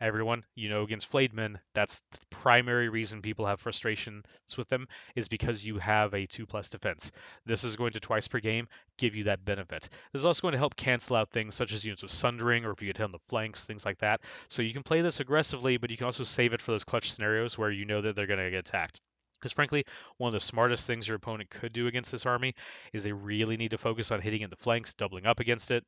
Everyone, 0.00 0.44
you 0.54 0.68
know, 0.68 0.82
against 0.82 1.06
Flayed 1.06 1.32
that's 1.74 2.02
the 2.12 2.18
primary 2.28 2.90
reason 2.90 3.22
people 3.22 3.46
have 3.46 3.60
frustrations 3.60 4.24
with 4.58 4.68
them 4.68 4.86
is 5.14 5.26
because 5.26 5.64
you 5.64 5.78
have 5.78 6.12
a 6.12 6.26
two 6.26 6.44
plus 6.44 6.68
defense. 6.68 7.10
This 7.46 7.64
is 7.64 7.76
going 7.76 7.92
to 7.92 8.00
twice 8.00 8.28
per 8.28 8.40
game 8.40 8.68
give 8.98 9.14
you 9.14 9.24
that 9.24 9.44
benefit. 9.44 9.88
This 10.12 10.20
is 10.20 10.24
also 10.26 10.42
going 10.42 10.52
to 10.52 10.58
help 10.58 10.76
cancel 10.76 11.16
out 11.16 11.30
things 11.30 11.54
such 11.54 11.72
as 11.72 11.84
units 11.84 12.02
with 12.02 12.12
sundering 12.12 12.66
or 12.66 12.72
if 12.72 12.82
you 12.82 12.88
get 12.88 12.98
hit 12.98 13.04
on 13.04 13.12
the 13.12 13.18
flanks, 13.28 13.64
things 13.64 13.86
like 13.86 13.98
that. 13.98 14.20
So 14.48 14.60
you 14.60 14.74
can 14.74 14.82
play 14.82 15.00
this 15.00 15.20
aggressively, 15.20 15.78
but 15.78 15.90
you 15.90 15.96
can 15.96 16.06
also 16.06 16.24
save 16.24 16.52
it 16.52 16.60
for 16.60 16.72
those 16.72 16.84
clutch 16.84 17.12
scenarios 17.12 17.56
where 17.56 17.70
you 17.70 17.86
know 17.86 18.02
that 18.02 18.14
they're 18.14 18.26
going 18.26 18.38
to 18.38 18.50
get 18.50 18.68
attacked. 18.68 19.00
Because 19.40 19.52
frankly, 19.52 19.84
one 20.18 20.28
of 20.28 20.34
the 20.34 20.40
smartest 20.40 20.86
things 20.86 21.08
your 21.08 21.16
opponent 21.16 21.48
could 21.48 21.72
do 21.72 21.86
against 21.86 22.12
this 22.12 22.26
army 22.26 22.54
is 22.92 23.02
they 23.02 23.12
really 23.12 23.56
need 23.56 23.70
to 23.70 23.78
focus 23.78 24.10
on 24.10 24.20
hitting 24.20 24.42
in 24.42 24.50
the 24.50 24.56
flanks, 24.56 24.92
doubling 24.92 25.24
up 25.24 25.40
against 25.40 25.70
it. 25.70 25.84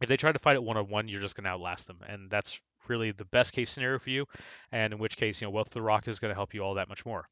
If 0.00 0.08
they 0.08 0.16
try 0.16 0.32
to 0.32 0.38
fight 0.38 0.56
it 0.56 0.62
one 0.62 0.78
on 0.78 0.88
one, 0.88 1.08
you're 1.08 1.20
just 1.20 1.36
going 1.36 1.44
to 1.44 1.50
outlast 1.50 1.86
them, 1.86 1.98
and 2.08 2.30
that's 2.30 2.58
really 2.90 3.12
the 3.12 3.24
best 3.24 3.52
case 3.54 3.70
scenario 3.70 3.98
for 3.98 4.10
you, 4.10 4.26
and 4.72 4.92
in 4.92 4.98
which 4.98 5.16
case, 5.16 5.40
you 5.40 5.46
know, 5.46 5.50
Wealth 5.50 5.68
of 5.68 5.74
the 5.74 5.82
Rock 5.82 6.08
is 6.08 6.18
going 6.18 6.30
to 6.30 6.34
help 6.34 6.52
you 6.52 6.62
all 6.62 6.74
that 6.74 6.88
much 6.88 7.06
more. 7.06 7.26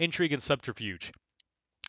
Intrigue 0.00 0.32
and 0.32 0.42
Subterfuge. 0.42 1.12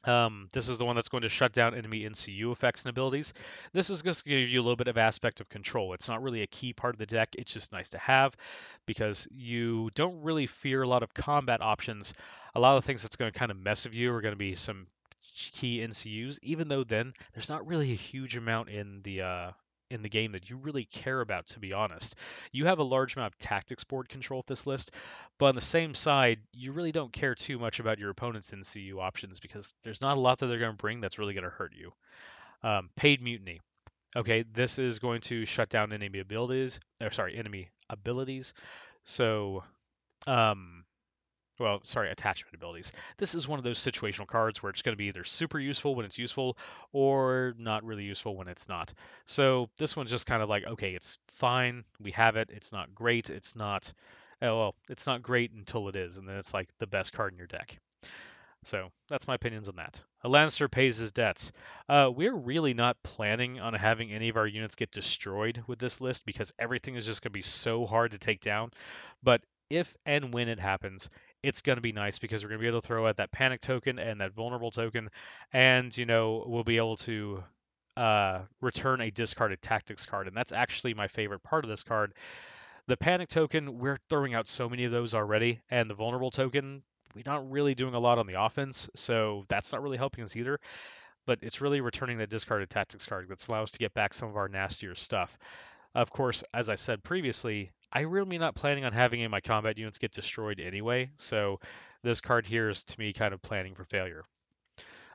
Um, 0.04 0.50
this 0.54 0.70
is 0.70 0.78
the 0.78 0.86
one 0.86 0.96
that's 0.96 1.10
going 1.10 1.24
to 1.24 1.30
shut 1.30 1.52
down 1.52 1.74
enemy 1.74 2.04
NCU 2.04 2.52
effects 2.52 2.84
and 2.84 2.92
abilities. 2.92 3.34
This 3.74 3.90
is 3.90 4.04
going 4.04 4.14
to 4.14 4.24
give 4.24 4.50
you 4.50 4.60
a 4.60 4.62
little 4.62 4.76
bit 4.76 4.88
of 4.88 4.98
aspect 5.00 5.42
of 5.42 5.50
control. 5.50 5.94
It's 5.94 6.08
not 6.08 6.22
really 6.22 6.44
a 6.44 6.48
key 6.48 6.74
part 6.74 6.94
of 6.94 7.00
the 7.00 7.08
deck. 7.08 7.30
It's 7.38 7.52
just 7.52 7.72
nice 7.72 7.90
to 7.90 7.98
have 7.98 8.36
because 8.86 9.28
you 9.32 9.90
don't 9.96 10.22
really 10.22 10.46
fear 10.46 10.84
a 10.84 10.88
lot 10.88 11.02
of 11.02 11.14
combat 11.16 11.62
options. 11.62 12.14
A 12.54 12.60
lot 12.60 12.78
of 12.78 12.86
things 12.86 13.02
that's 13.02 13.16
going 13.16 13.32
to 13.32 13.40
kind 13.40 13.50
of 13.50 13.58
mess 13.58 13.86
with 13.86 13.96
you 13.96 14.14
are 14.14 14.22
going 14.22 14.34
to 14.34 14.38
be 14.38 14.56
some 14.56 14.86
key 15.36 15.80
NCUs, 15.80 16.38
even 16.44 16.68
though 16.68 16.84
then 16.84 17.14
there's 17.34 17.50
not 17.50 17.66
really 17.68 17.92
a 17.92 17.96
huge 17.96 18.38
amount 18.38 18.70
in 18.70 19.02
the 19.04 19.22
uh, 19.22 19.52
in 19.90 20.02
the 20.02 20.10
game 20.10 20.32
that 20.32 20.50
you 20.50 20.58
really 20.58 20.86
care 20.86 21.22
about, 21.22 21.46
to 21.48 21.60
be 21.60 21.74
honest. 21.74 22.16
You 22.52 22.66
have 22.66 22.80
a 22.80 22.84
large 22.84 23.16
amount 23.16 23.34
of 23.34 23.38
tactics 23.38 23.84
board 23.84 24.10
control 24.10 24.40
with 24.40 24.48
this 24.48 24.66
list, 24.66 24.92
but 25.38 25.48
on 25.48 25.56
the 25.56 25.62
same 25.62 25.94
side, 25.94 26.40
you 26.54 26.72
really 26.72 26.92
don't 26.92 27.14
care 27.14 27.36
too 27.36 27.60
much 27.60 27.80
about 27.80 28.00
your 28.00 28.10
opponent's 28.10 28.52
NCU 28.52 29.00
options 29.00 29.40
because 29.40 29.74
there's 29.84 30.02
not 30.02 30.18
a 30.18 30.20
lot 30.20 30.40
that 30.40 30.48
they're 30.48 30.60
going 30.60 30.72
to 30.72 30.78
bring 30.78 31.02
that's 31.02 31.20
really 31.20 31.34
going 31.34 31.44
to 31.44 31.50
hurt 31.50 31.74
you. 31.76 31.92
Um, 32.64 32.90
paid 32.96 33.22
mutiny. 33.22 33.62
Okay, 34.16 34.46
this 34.54 34.80
is 34.80 35.00
going 35.00 35.22
to 35.22 35.46
shut 35.46 35.70
down 35.70 35.92
enemy 35.92 36.20
abilities, 36.20 36.80
or 37.02 37.12
sorry, 37.12 37.38
enemy 37.38 37.70
abilities. 37.90 38.54
So, 39.04 39.64
um, 40.26 40.85
well, 41.60 41.80
sorry, 41.84 42.12
attachment 42.12 42.56
abilities. 42.56 42.92
This 43.18 43.36
is 43.36 43.48
one 43.48 43.60
of 43.60 43.64
those 43.64 43.80
situational 43.80 44.28
cards 44.28 44.62
where 44.62 44.70
it's 44.70 44.82
going 44.82 44.94
to 44.94 44.98
be 44.98 45.06
either 45.06 45.24
super 45.24 45.60
useful 45.60 45.96
when 45.96 46.06
it's 46.06 46.18
useful 46.18 46.58
or 46.92 47.54
not 47.58 47.84
really 47.84 48.04
useful 48.04 48.36
when 48.36 48.48
it's 48.48 48.68
not. 48.68 48.94
So 49.26 49.70
this 49.78 49.96
one's 49.96 50.10
just 50.10 50.26
kind 50.26 50.42
of 50.42 50.50
like, 50.50 50.66
okay, 50.66 50.92
it's 50.92 51.18
fine, 51.28 51.84
we 52.00 52.12
have 52.12 52.36
it, 52.36 52.50
it's 52.52 52.72
not 52.72 52.94
great, 52.94 53.30
it's 53.30 53.56
not, 53.56 53.92
oh, 54.42 54.60
well, 54.60 54.76
it's 54.90 55.08
not 55.08 55.22
great 55.22 55.52
until 55.52 55.88
it 55.88 55.96
is, 55.96 56.18
and 56.18 56.28
then 56.28 56.36
it's 56.38 56.54
like 56.54 56.70
the 56.80 56.88
best 56.88 57.14
card 57.14 57.32
in 57.32 57.38
your 57.38 57.48
deck. 57.48 57.80
So 58.66 58.90
that's 59.10 59.28
my 59.28 59.36
opinions 59.36 59.70
on 59.70 59.76
that. 59.76 60.02
A 60.24 60.30
Lannister 60.30 60.70
pays 60.70 60.98
his 60.98 61.12
debts. 61.12 61.52
Uh, 61.88 62.10
we're 62.14 62.36
really 62.36 62.74
not 62.74 62.98
planning 63.04 63.60
on 63.60 63.76
having 63.76 64.12
any 64.12 64.28
of 64.30 64.38
our 64.38 64.48
units 64.48 64.76
get 64.76 64.90
destroyed 64.90 65.64
with 65.68 65.78
this 65.78 66.02
list 66.02 66.26
because 66.26 66.52
everything 66.58 66.96
is 66.96 67.06
just 67.06 67.22
going 67.22 67.32
to 67.32 67.38
be 67.38 67.44
so 67.44 67.86
hard 67.86 68.12
to 68.12 68.18
take 68.18 68.42
down. 68.42 68.72
But 69.22 69.42
if 69.70 69.96
and 70.06 70.34
when 70.34 70.50
it 70.50 70.60
happens, 70.60 71.10
it's 71.46 71.62
going 71.62 71.78
to 71.78 71.82
be 71.82 71.92
nice 71.92 72.18
because 72.18 72.44
we're 72.44 72.50
going 72.50 72.60
to 72.60 72.64
be 72.64 72.68
able 72.68 72.82
to 72.82 72.88
throw 72.88 73.08
out 73.08 73.18
that 73.18 73.32
panic 73.32 73.62
token 73.62 74.00
and 74.00 74.20
that 74.22 74.34
vulnerable 74.34 74.72
token, 74.72 75.10
and 75.54 75.96
you 75.96 76.06
know 76.06 76.44
we'll 76.48 76.64
be 76.64 76.78
able 76.78 76.98
to 76.98 77.44
uh, 77.98 78.42
return 78.62 79.02
a 79.02 79.12
discarded 79.12 79.62
tactics 79.62 80.06
card, 80.06 80.28
and 80.28 80.36
that's 80.36 80.52
actually 80.52 80.94
my 80.94 81.08
favorite 81.08 81.44
part 81.44 81.64
of 81.64 81.70
this 81.70 81.84
card. 81.84 82.14
The 82.88 82.98
panic 82.98 83.30
token, 83.30 83.80
we're 83.80 84.00
throwing 84.10 84.34
out 84.34 84.48
so 84.48 84.68
many 84.70 84.86
of 84.86 84.92
those 84.92 85.14
already, 85.14 85.60
and 85.70 85.90
the 85.90 85.94
vulnerable 85.94 86.32
token, 86.32 86.84
we're 87.16 87.24
not 87.26 87.50
really 87.50 87.76
doing 87.76 87.94
a 87.94 88.00
lot 88.00 88.18
on 88.18 88.28
the 88.28 88.42
offense, 88.42 88.90
so 88.96 89.46
that's 89.48 89.72
not 89.72 89.82
really 89.82 89.98
helping 89.98 90.24
us 90.24 90.36
either. 90.36 90.60
But 91.26 91.40
it's 91.42 91.62
really 91.62 91.82
returning 91.82 92.18
that 92.20 92.30
discarded 92.30 92.70
tactics 92.70 93.06
card 93.06 93.28
that's 93.30 93.48
allows 93.48 93.70
us 93.70 93.72
to 93.72 93.80
get 93.80 93.94
back 93.94 94.14
some 94.14 94.30
of 94.30 94.36
our 94.36 94.48
nastier 94.48 94.94
stuff. 94.96 95.38
Of 95.96 96.10
course, 96.10 96.44
as 96.54 96.70
I 96.70 96.76
said 96.76 97.04
previously, 97.04 97.72
I 97.92 98.02
really 98.02 98.38
not 98.38 98.56
planning 98.56 98.86
on 98.86 98.94
having 98.94 99.20
any 99.20 99.26
of 99.26 99.32
my 99.32 99.42
combat 99.42 99.78
units 99.78 99.98
get 99.98 100.12
destroyed 100.12 100.60
anyway, 100.60 101.10
so 101.16 101.60
this 102.04 102.22
card 102.22 102.46
here 102.46 102.70
is 102.70 102.84
to 102.84 103.00
me 103.00 103.14
kind 103.14 103.34
of 103.34 103.42
planning 103.42 103.76
for 103.76 103.86
failure. 103.86 104.26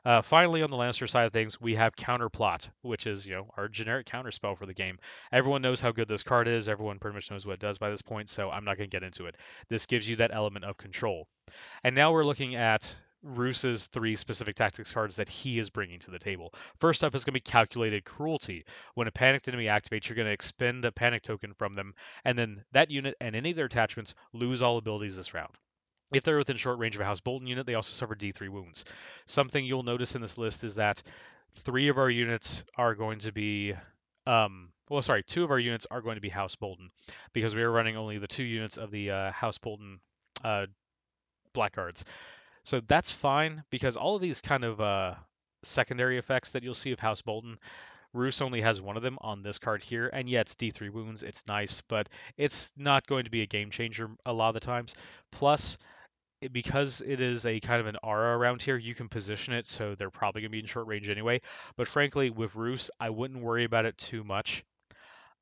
Uh, 0.03 0.21
finally, 0.21 0.63
on 0.63 0.71
the 0.71 0.77
Lannister 0.77 1.07
side 1.07 1.25
of 1.25 1.33
things, 1.33 1.61
we 1.61 1.75
have 1.75 1.95
Counterplot, 1.95 2.67
which 2.81 3.05
is 3.05 3.27
you 3.27 3.35
know 3.35 3.47
our 3.55 3.67
generic 3.67 4.07
counter 4.07 4.31
spell 4.31 4.55
for 4.55 4.65
the 4.65 4.73
game. 4.73 4.97
Everyone 5.31 5.61
knows 5.61 5.79
how 5.79 5.91
good 5.91 6.07
this 6.07 6.23
card 6.23 6.47
is. 6.47 6.67
Everyone 6.67 6.97
pretty 6.97 7.13
much 7.15 7.29
knows 7.29 7.45
what 7.45 7.53
it 7.53 7.59
does 7.59 7.77
by 7.77 7.89
this 7.89 8.01
point, 8.01 8.27
so 8.27 8.49
I'm 8.49 8.65
not 8.65 8.77
going 8.77 8.89
to 8.89 8.95
get 8.95 9.03
into 9.03 9.27
it. 9.27 9.35
This 9.69 9.85
gives 9.85 10.09
you 10.09 10.15
that 10.15 10.33
element 10.33 10.65
of 10.65 10.77
control. 10.77 11.27
And 11.83 11.95
now 11.95 12.11
we're 12.11 12.25
looking 12.25 12.55
at 12.55 12.95
Roose's 13.23 13.87
three 13.87 14.15
specific 14.15 14.55
tactics 14.55 14.91
cards 14.91 15.15
that 15.15 15.29
he 15.29 15.59
is 15.59 15.69
bringing 15.69 15.99
to 15.99 16.11
the 16.11 16.19
table. 16.19 16.53
First 16.79 17.03
up 17.03 17.13
is 17.15 17.23
going 17.23 17.33
to 17.33 17.39
be 17.39 17.51
Calculated 17.51 18.03
Cruelty. 18.03 18.65
When 18.95 19.07
a 19.07 19.11
panicked 19.11 19.47
enemy 19.47 19.65
activates, 19.65 20.09
you're 20.09 20.15
going 20.15 20.27
to 20.27 20.33
expend 20.33 20.85
a 20.85 20.91
panic 20.91 21.23
token 21.23 21.53
from 21.53 21.75
them, 21.75 21.93
and 22.25 22.37
then 22.37 22.63
that 22.71 22.89
unit 22.89 23.15
and 23.21 23.35
any 23.35 23.51
of 23.51 23.55
their 23.55 23.65
attachments 23.65 24.15
lose 24.33 24.61
all 24.61 24.77
abilities 24.77 25.15
this 25.15 25.33
round. 25.33 25.53
If 26.11 26.23
they're 26.23 26.37
within 26.37 26.57
short 26.57 26.79
range 26.79 26.95
of 26.95 27.01
a 27.01 27.05
House 27.05 27.21
Bolton 27.21 27.47
unit, 27.47 27.65
they 27.65 27.75
also 27.75 27.93
suffer 27.93 28.15
D3 28.15 28.49
wounds. 28.49 28.83
Something 29.27 29.63
you'll 29.63 29.83
notice 29.83 30.15
in 30.15 30.21
this 30.21 30.37
list 30.37 30.63
is 30.63 30.75
that 30.75 31.01
three 31.55 31.87
of 31.87 31.97
our 31.97 32.09
units 32.09 32.65
are 32.75 32.95
going 32.95 33.19
to 33.19 33.31
be, 33.31 33.73
um, 34.25 34.69
well, 34.89 35.01
sorry, 35.01 35.23
two 35.23 35.43
of 35.43 35.51
our 35.51 35.59
units 35.59 35.87
are 35.89 36.01
going 36.01 36.15
to 36.15 36.21
be 36.21 36.29
House 36.29 36.55
Bolton 36.55 36.91
because 37.33 37.55
we 37.55 37.61
are 37.61 37.71
running 37.71 37.95
only 37.95 38.17
the 38.17 38.27
two 38.27 38.43
units 38.43 38.77
of 38.77 38.91
the 38.91 39.11
uh, 39.11 39.31
House 39.31 39.57
Bolton 39.57 39.99
uh, 40.43 40.65
Blackguards. 41.53 42.03
So 42.63 42.81
that's 42.87 43.11
fine 43.11 43.63
because 43.69 43.97
all 43.97 44.15
of 44.15 44.21
these 44.21 44.41
kind 44.41 44.63
of 44.63 44.79
uh, 44.79 45.15
secondary 45.63 46.17
effects 46.17 46.51
that 46.51 46.63
you'll 46.63 46.73
see 46.73 46.91
of 46.91 46.99
House 46.99 47.21
Bolton, 47.21 47.57
Roose 48.13 48.41
only 48.41 48.61
has 48.61 48.81
one 48.81 48.97
of 48.97 49.03
them 49.03 49.17
on 49.21 49.41
this 49.41 49.57
card 49.57 49.81
here, 49.81 50.09
and 50.11 50.29
yeah, 50.29 50.41
it's 50.41 50.55
D3 50.55 50.91
wounds, 50.91 51.23
it's 51.23 51.47
nice, 51.47 51.81
but 51.87 52.09
it's 52.37 52.73
not 52.75 53.07
going 53.07 53.23
to 53.23 53.31
be 53.31 53.41
a 53.41 53.47
game 53.47 53.69
changer 53.71 54.09
a 54.25 54.33
lot 54.33 54.49
of 54.49 54.55
the 54.55 54.59
times. 54.59 54.95
Plus, 55.31 55.77
because 56.51 57.01
it 57.05 57.21
is 57.21 57.45
a 57.45 57.59
kind 57.59 57.79
of 57.79 57.87
an 57.87 57.97
aura 58.03 58.37
around 58.37 58.61
here, 58.61 58.75
you 58.75 58.95
can 58.95 59.07
position 59.07 59.53
it 59.53 59.67
so 59.67 59.95
they're 59.95 60.09
probably 60.09 60.41
going 60.41 60.49
to 60.49 60.55
be 60.55 60.59
in 60.59 60.65
short 60.65 60.87
range 60.87 61.09
anyway. 61.09 61.39
But 61.77 61.87
frankly, 61.87 62.29
with 62.29 62.55
Roose, 62.55 62.89
I 62.99 63.09
wouldn't 63.09 63.43
worry 63.43 63.63
about 63.63 63.85
it 63.85 63.97
too 63.97 64.23
much. 64.23 64.63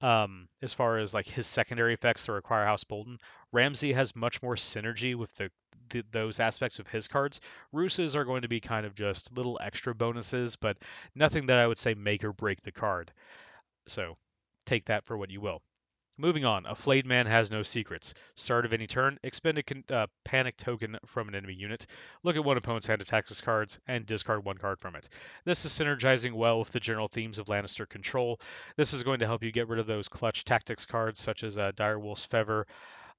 Um, 0.01 0.47
as 0.61 0.73
far 0.73 0.97
as 0.97 1.13
like 1.13 1.27
his 1.27 1.47
secondary 1.47 1.93
effects 1.93 2.25
that 2.25 2.31
require 2.31 2.65
House 2.65 2.83
Bolton, 2.83 3.17
Ramsay 3.51 3.93
has 3.93 4.15
much 4.15 4.41
more 4.41 4.55
synergy 4.55 5.15
with 5.15 5.33
the, 5.35 5.51
the 5.89 6.03
those 6.11 6.39
aspects 6.39 6.79
of 6.79 6.87
his 6.87 7.07
cards. 7.07 7.39
Roose's 7.71 8.15
are 8.15 8.25
going 8.25 8.41
to 8.41 8.47
be 8.47 8.59
kind 8.59 8.85
of 8.85 8.95
just 8.95 9.35
little 9.35 9.59
extra 9.61 9.93
bonuses, 9.95 10.55
but 10.55 10.77
nothing 11.15 11.47
that 11.47 11.59
I 11.59 11.67
would 11.67 11.79
say 11.79 11.93
make 11.93 12.23
or 12.23 12.33
break 12.33 12.61
the 12.61 12.71
card. 12.71 13.11
So 13.87 14.17
take 14.65 14.85
that 14.85 15.05
for 15.05 15.17
what 15.17 15.31
you 15.31 15.41
will. 15.41 15.61
Moving 16.19 16.43
on, 16.43 16.65
a 16.65 16.75
flayed 16.75 17.05
man 17.05 17.25
has 17.27 17.49
no 17.49 17.63
secrets. 17.63 18.13
Start 18.35 18.65
of 18.65 18.73
any 18.73 18.87
turn, 18.87 19.17
expend 19.23 19.57
a 19.57 19.63
con- 19.63 19.85
uh, 19.89 20.07
panic 20.25 20.57
token 20.57 20.97
from 21.05 21.29
an 21.29 21.35
enemy 21.35 21.53
unit, 21.53 21.85
look 22.23 22.35
at 22.35 22.43
one 22.43 22.57
opponent's 22.57 22.87
hand 22.87 23.01
of 23.01 23.07
tactics 23.07 23.39
cards, 23.39 23.79
and 23.87 24.05
discard 24.05 24.43
one 24.43 24.57
card 24.57 24.81
from 24.81 24.97
it. 24.97 25.07
This 25.45 25.63
is 25.63 25.71
synergizing 25.71 26.33
well 26.33 26.59
with 26.59 26.73
the 26.73 26.79
general 26.81 27.07
themes 27.07 27.39
of 27.39 27.47
Lannister 27.47 27.87
control. 27.87 28.41
This 28.75 28.91
is 28.91 29.01
going 29.01 29.19
to 29.21 29.27
help 29.27 29.43
you 29.43 29.53
get 29.53 29.69
rid 29.69 29.79
of 29.79 29.87
those 29.87 30.09
clutch 30.09 30.43
tactics 30.43 30.85
cards 30.85 31.21
such 31.21 31.41
as 31.45 31.57
uh, 31.57 31.71
Direwolf's 31.77 32.25
Fever. 32.25 32.67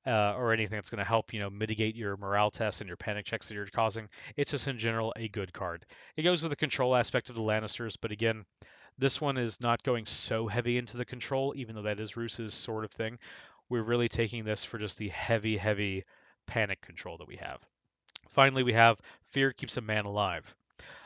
Uh, 0.06 0.32
or 0.34 0.54
anything 0.54 0.78
that's 0.78 0.88
going 0.88 0.98
to 0.98 1.04
help, 1.04 1.30
you 1.30 1.40
know, 1.40 1.50
mitigate 1.50 1.94
your 1.94 2.16
morale 2.16 2.50
tests 2.50 2.80
and 2.80 2.88
your 2.88 2.96
panic 2.96 3.26
checks 3.26 3.48
that 3.48 3.54
you're 3.54 3.66
causing. 3.66 4.08
It's 4.34 4.50
just 4.50 4.66
in 4.66 4.78
general 4.78 5.12
a 5.14 5.28
good 5.28 5.52
card. 5.52 5.84
It 6.16 6.22
goes 6.22 6.42
with 6.42 6.48
the 6.48 6.56
control 6.56 6.96
aspect 6.96 7.28
of 7.28 7.36
the 7.36 7.42
Lannisters, 7.42 7.96
but 8.00 8.10
again, 8.10 8.46
this 8.96 9.20
one 9.20 9.36
is 9.36 9.60
not 9.60 9.82
going 9.82 10.06
so 10.06 10.48
heavy 10.48 10.78
into 10.78 10.96
the 10.96 11.04
control, 11.04 11.52
even 11.54 11.74
though 11.74 11.82
that 11.82 12.00
is 12.00 12.16
Roose's 12.16 12.54
sort 12.54 12.84
of 12.84 12.90
thing. 12.90 13.18
We're 13.68 13.82
really 13.82 14.08
taking 14.08 14.42
this 14.42 14.64
for 14.64 14.78
just 14.78 14.96
the 14.96 15.10
heavy, 15.10 15.58
heavy 15.58 16.04
panic 16.46 16.80
control 16.80 17.18
that 17.18 17.28
we 17.28 17.36
have. 17.36 17.60
Finally, 18.30 18.62
we 18.62 18.72
have 18.72 18.98
Fear 19.32 19.52
keeps 19.52 19.76
a 19.76 19.80
man 19.80 20.06
alive. 20.06 20.54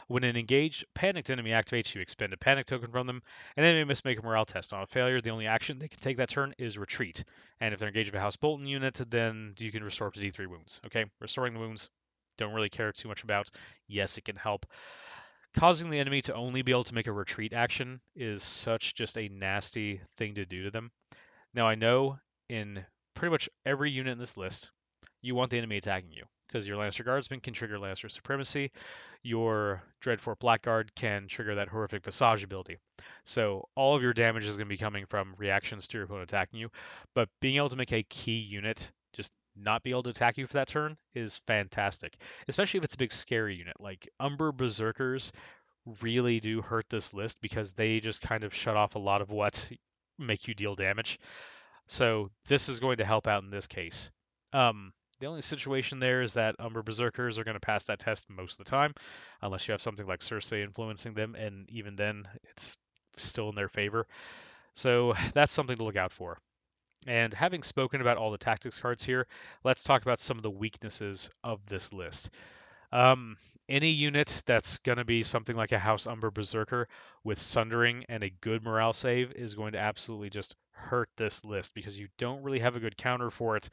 When 0.08 0.24
an 0.24 0.36
engaged, 0.36 0.84
panicked 0.94 1.30
enemy 1.30 1.50
activates, 1.50 1.94
you 1.94 2.00
expend 2.00 2.32
a 2.32 2.36
panic 2.36 2.66
token 2.66 2.90
from 2.90 3.06
them, 3.06 3.22
and 3.56 3.64
they 3.64 3.84
must 3.84 4.04
make 4.04 4.18
a 4.18 4.22
morale 4.22 4.44
test. 4.44 4.72
On 4.72 4.82
a 4.82 4.86
failure, 4.86 5.20
the 5.20 5.30
only 5.30 5.46
action 5.46 5.78
they 5.78 5.88
can 5.88 6.00
take 6.00 6.16
that 6.18 6.28
turn 6.28 6.54
is 6.58 6.78
retreat. 6.78 7.24
And 7.60 7.72
if 7.72 7.80
they're 7.80 7.88
engaged 7.88 8.10
with 8.10 8.18
a 8.18 8.22
House 8.22 8.36
Bolton 8.36 8.66
unit, 8.66 9.00
then 9.08 9.54
you 9.58 9.72
can 9.72 9.82
restore 9.82 10.08
up 10.08 10.14
to 10.14 10.20
D3 10.20 10.46
wounds. 10.46 10.80
Okay, 10.86 11.06
restoring 11.20 11.54
the 11.54 11.60
wounds, 11.60 11.88
don't 12.36 12.54
really 12.54 12.68
care 12.68 12.92
too 12.92 13.08
much 13.08 13.22
about. 13.22 13.50
Yes, 13.88 14.18
it 14.18 14.24
can 14.24 14.36
help 14.36 14.66
causing 15.56 15.90
the 15.90 15.98
enemy 15.98 16.20
to 16.22 16.34
only 16.34 16.62
be 16.62 16.72
able 16.72 16.84
to 16.84 16.94
make 16.94 17.06
a 17.06 17.12
retreat 17.12 17.52
action 17.52 18.00
is 18.16 18.42
such 18.42 18.94
just 18.94 19.16
a 19.16 19.28
nasty 19.28 20.00
thing 20.16 20.34
to 20.34 20.44
do 20.44 20.64
to 20.64 20.70
them. 20.70 20.90
Now 21.54 21.66
I 21.66 21.76
know 21.76 22.18
in 22.48 22.84
pretty 23.14 23.30
much 23.30 23.48
every 23.64 23.90
unit 23.90 24.12
in 24.12 24.18
this 24.18 24.36
list, 24.36 24.70
you 25.22 25.34
want 25.34 25.50
the 25.50 25.58
enemy 25.58 25.76
attacking 25.76 26.12
you 26.12 26.24
because 26.54 26.68
your 26.68 26.76
Lannister 26.76 27.04
Guardsman 27.04 27.40
can 27.40 27.52
trigger 27.52 27.78
Lannister 27.78 28.08
Supremacy. 28.08 28.70
Your 29.24 29.82
Dreadfort 30.00 30.38
Blackguard 30.38 30.94
can 30.94 31.26
trigger 31.26 31.56
that 31.56 31.66
horrific 31.66 32.04
Visage 32.04 32.44
ability. 32.44 32.76
So 33.24 33.68
all 33.74 33.96
of 33.96 34.02
your 34.02 34.12
damage 34.12 34.44
is 34.44 34.56
going 34.56 34.68
to 34.68 34.72
be 34.72 34.76
coming 34.76 35.04
from 35.06 35.34
reactions 35.36 35.88
to 35.88 35.98
your 35.98 36.04
opponent 36.04 36.30
attacking 36.30 36.60
you. 36.60 36.68
But 37.12 37.28
being 37.40 37.56
able 37.56 37.70
to 37.70 37.76
make 37.76 37.92
a 37.92 38.04
key 38.04 38.36
unit 38.36 38.88
just 39.12 39.32
not 39.56 39.82
be 39.82 39.90
able 39.90 40.04
to 40.04 40.10
attack 40.10 40.38
you 40.38 40.46
for 40.46 40.52
that 40.52 40.68
turn 40.68 40.96
is 41.12 41.40
fantastic, 41.48 42.16
especially 42.46 42.78
if 42.78 42.84
it's 42.84 42.94
a 42.94 42.98
big 42.98 43.12
scary 43.12 43.56
unit. 43.56 43.74
Like 43.80 44.08
Umber 44.20 44.52
Berserkers 44.52 45.32
really 46.00 46.38
do 46.38 46.62
hurt 46.62 46.86
this 46.88 47.12
list 47.12 47.36
because 47.40 47.72
they 47.72 47.98
just 47.98 48.20
kind 48.20 48.44
of 48.44 48.54
shut 48.54 48.76
off 48.76 48.94
a 48.94 49.00
lot 49.00 49.22
of 49.22 49.30
what 49.30 49.68
make 50.20 50.46
you 50.46 50.54
deal 50.54 50.76
damage. 50.76 51.18
So 51.88 52.30
this 52.46 52.68
is 52.68 52.78
going 52.78 52.98
to 52.98 53.04
help 53.04 53.26
out 53.26 53.42
in 53.42 53.50
this 53.50 53.66
case. 53.66 54.12
Um, 54.52 54.92
the 55.24 55.30
only 55.30 55.40
situation 55.40 56.00
there 56.00 56.20
is 56.20 56.34
that 56.34 56.54
Umber 56.58 56.82
Berserkers 56.82 57.38
are 57.38 57.44
going 57.44 57.54
to 57.54 57.60
pass 57.60 57.84
that 57.84 57.98
test 57.98 58.28
most 58.28 58.60
of 58.60 58.66
the 58.66 58.70
time, 58.70 58.94
unless 59.40 59.66
you 59.66 59.72
have 59.72 59.80
something 59.80 60.06
like 60.06 60.20
Cersei 60.20 60.62
influencing 60.62 61.14
them, 61.14 61.34
and 61.34 61.66
even 61.70 61.96
then, 61.96 62.28
it's 62.50 62.76
still 63.16 63.48
in 63.48 63.54
their 63.54 63.70
favor. 63.70 64.06
So 64.74 65.14
that's 65.32 65.50
something 65.50 65.78
to 65.78 65.82
look 65.82 65.96
out 65.96 66.12
for. 66.12 66.36
And 67.06 67.32
having 67.32 67.62
spoken 67.62 68.02
about 68.02 68.18
all 68.18 68.32
the 68.32 68.38
tactics 68.38 68.78
cards 68.78 69.02
here, 69.02 69.26
let's 69.64 69.82
talk 69.82 70.02
about 70.02 70.20
some 70.20 70.36
of 70.36 70.42
the 70.42 70.50
weaknesses 70.50 71.30
of 71.42 71.64
this 71.68 71.90
list. 71.90 72.28
Um, 72.92 73.38
any 73.66 73.92
unit 73.92 74.42
that's 74.44 74.76
going 74.76 74.98
to 74.98 75.06
be 75.06 75.22
something 75.22 75.56
like 75.56 75.72
a 75.72 75.78
House 75.78 76.06
Umber 76.06 76.32
Berserker 76.32 76.86
with 77.24 77.40
Sundering 77.40 78.04
and 78.10 78.22
a 78.22 78.30
good 78.42 78.62
morale 78.62 78.92
save 78.92 79.32
is 79.32 79.54
going 79.54 79.72
to 79.72 79.78
absolutely 79.78 80.28
just 80.28 80.54
hurt 80.72 81.08
this 81.16 81.42
list 81.46 81.72
because 81.72 81.98
you 81.98 82.08
don't 82.18 82.42
really 82.42 82.58
have 82.58 82.76
a 82.76 82.80
good 82.80 82.98
counter 82.98 83.30
for 83.30 83.56
it 83.56 83.70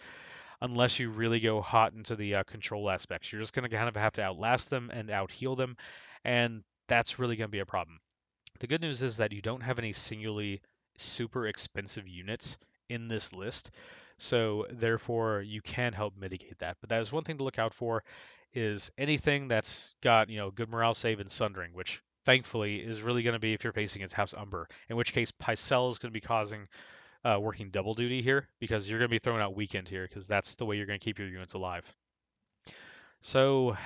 unless 0.61 0.99
you 0.99 1.09
really 1.09 1.39
go 1.39 1.61
hot 1.61 1.93
into 1.93 2.15
the 2.15 2.35
uh, 2.35 2.43
control 2.43 2.89
aspects. 2.89 3.31
You're 3.31 3.41
just 3.41 3.53
going 3.53 3.69
to 3.69 3.75
kind 3.75 3.89
of 3.89 3.95
have 3.95 4.13
to 4.13 4.21
outlast 4.21 4.69
them 4.69 4.91
and 4.93 5.09
out 5.09 5.31
heal 5.31 5.55
them, 5.55 5.75
and 6.23 6.63
that's 6.87 7.19
really 7.19 7.35
going 7.35 7.47
to 7.47 7.51
be 7.51 7.59
a 7.59 7.65
problem. 7.65 7.99
The 8.59 8.67
good 8.67 8.81
news 8.81 9.01
is 9.01 9.17
that 9.17 9.31
you 9.31 9.41
don't 9.41 9.61
have 9.61 9.79
any 9.79 9.93
singularly 9.93 10.61
super 10.97 11.47
expensive 11.47 12.07
units 12.07 12.57
in 12.89 13.07
this 13.07 13.33
list. 13.33 13.71
So 14.17 14.67
therefore, 14.69 15.41
you 15.41 15.61
can 15.61 15.93
help 15.93 16.15
mitigate 16.15 16.59
that. 16.59 16.77
But 16.79 16.89
that 16.89 17.01
is 17.01 17.11
one 17.11 17.23
thing 17.23 17.37
to 17.37 17.43
look 17.43 17.57
out 17.57 17.73
for 17.73 18.03
is 18.53 18.91
anything 18.97 19.47
that's 19.47 19.95
got 20.01 20.29
you 20.29 20.37
know 20.37 20.51
good 20.51 20.69
morale 20.69 20.93
save 20.93 21.19
and 21.19 21.31
sundering, 21.31 21.73
which 21.73 22.01
thankfully 22.25 22.77
is 22.77 23.01
really 23.01 23.23
going 23.23 23.33
to 23.33 23.39
be 23.39 23.53
if 23.53 23.63
you're 23.63 23.73
facing 23.73 24.03
its 24.03 24.13
House 24.13 24.35
Umber. 24.37 24.67
In 24.89 24.95
which 24.95 25.13
case, 25.13 25.31
Pycelle 25.31 25.89
is 25.89 25.97
going 25.97 26.11
to 26.11 26.19
be 26.19 26.21
causing 26.21 26.67
uh, 27.23 27.37
working 27.39 27.69
double 27.69 27.93
duty 27.93 28.21
here 28.21 28.47
because 28.59 28.89
you're 28.89 28.99
going 28.99 29.09
to 29.09 29.13
be 29.13 29.19
throwing 29.19 29.41
out 29.41 29.55
weakened 29.55 29.87
here 29.87 30.07
because 30.07 30.27
that's 30.27 30.55
the 30.55 30.65
way 30.65 30.75
you're 30.75 30.85
going 30.85 30.99
to 30.99 31.03
keep 31.03 31.19
your 31.19 31.27
units 31.27 31.53
alive. 31.53 31.85
So, 33.21 33.77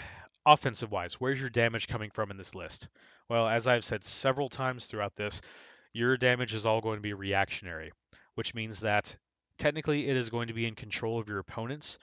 offensive 0.45 0.91
wise, 0.91 1.15
where's 1.15 1.39
your 1.41 1.49
damage 1.49 1.87
coming 1.87 2.09
from 2.11 2.31
in 2.31 2.37
this 2.37 2.55
list? 2.55 2.87
Well, 3.29 3.47
as 3.47 3.67
I've 3.67 3.83
said 3.83 4.03
several 4.03 4.49
times 4.49 4.85
throughout 4.85 5.15
this, 5.15 5.41
your 5.93 6.15
damage 6.17 6.53
is 6.53 6.65
all 6.65 6.81
going 6.81 6.97
to 6.97 7.01
be 7.01 7.13
reactionary, 7.13 7.91
which 8.35 8.53
means 8.53 8.79
that 8.81 9.15
technically 9.57 10.07
it 10.07 10.15
is 10.15 10.29
going 10.29 10.47
to 10.47 10.53
be 10.53 10.67
in 10.67 10.75
control 10.75 11.19
of 11.19 11.27
your 11.27 11.39
opponents 11.39 11.97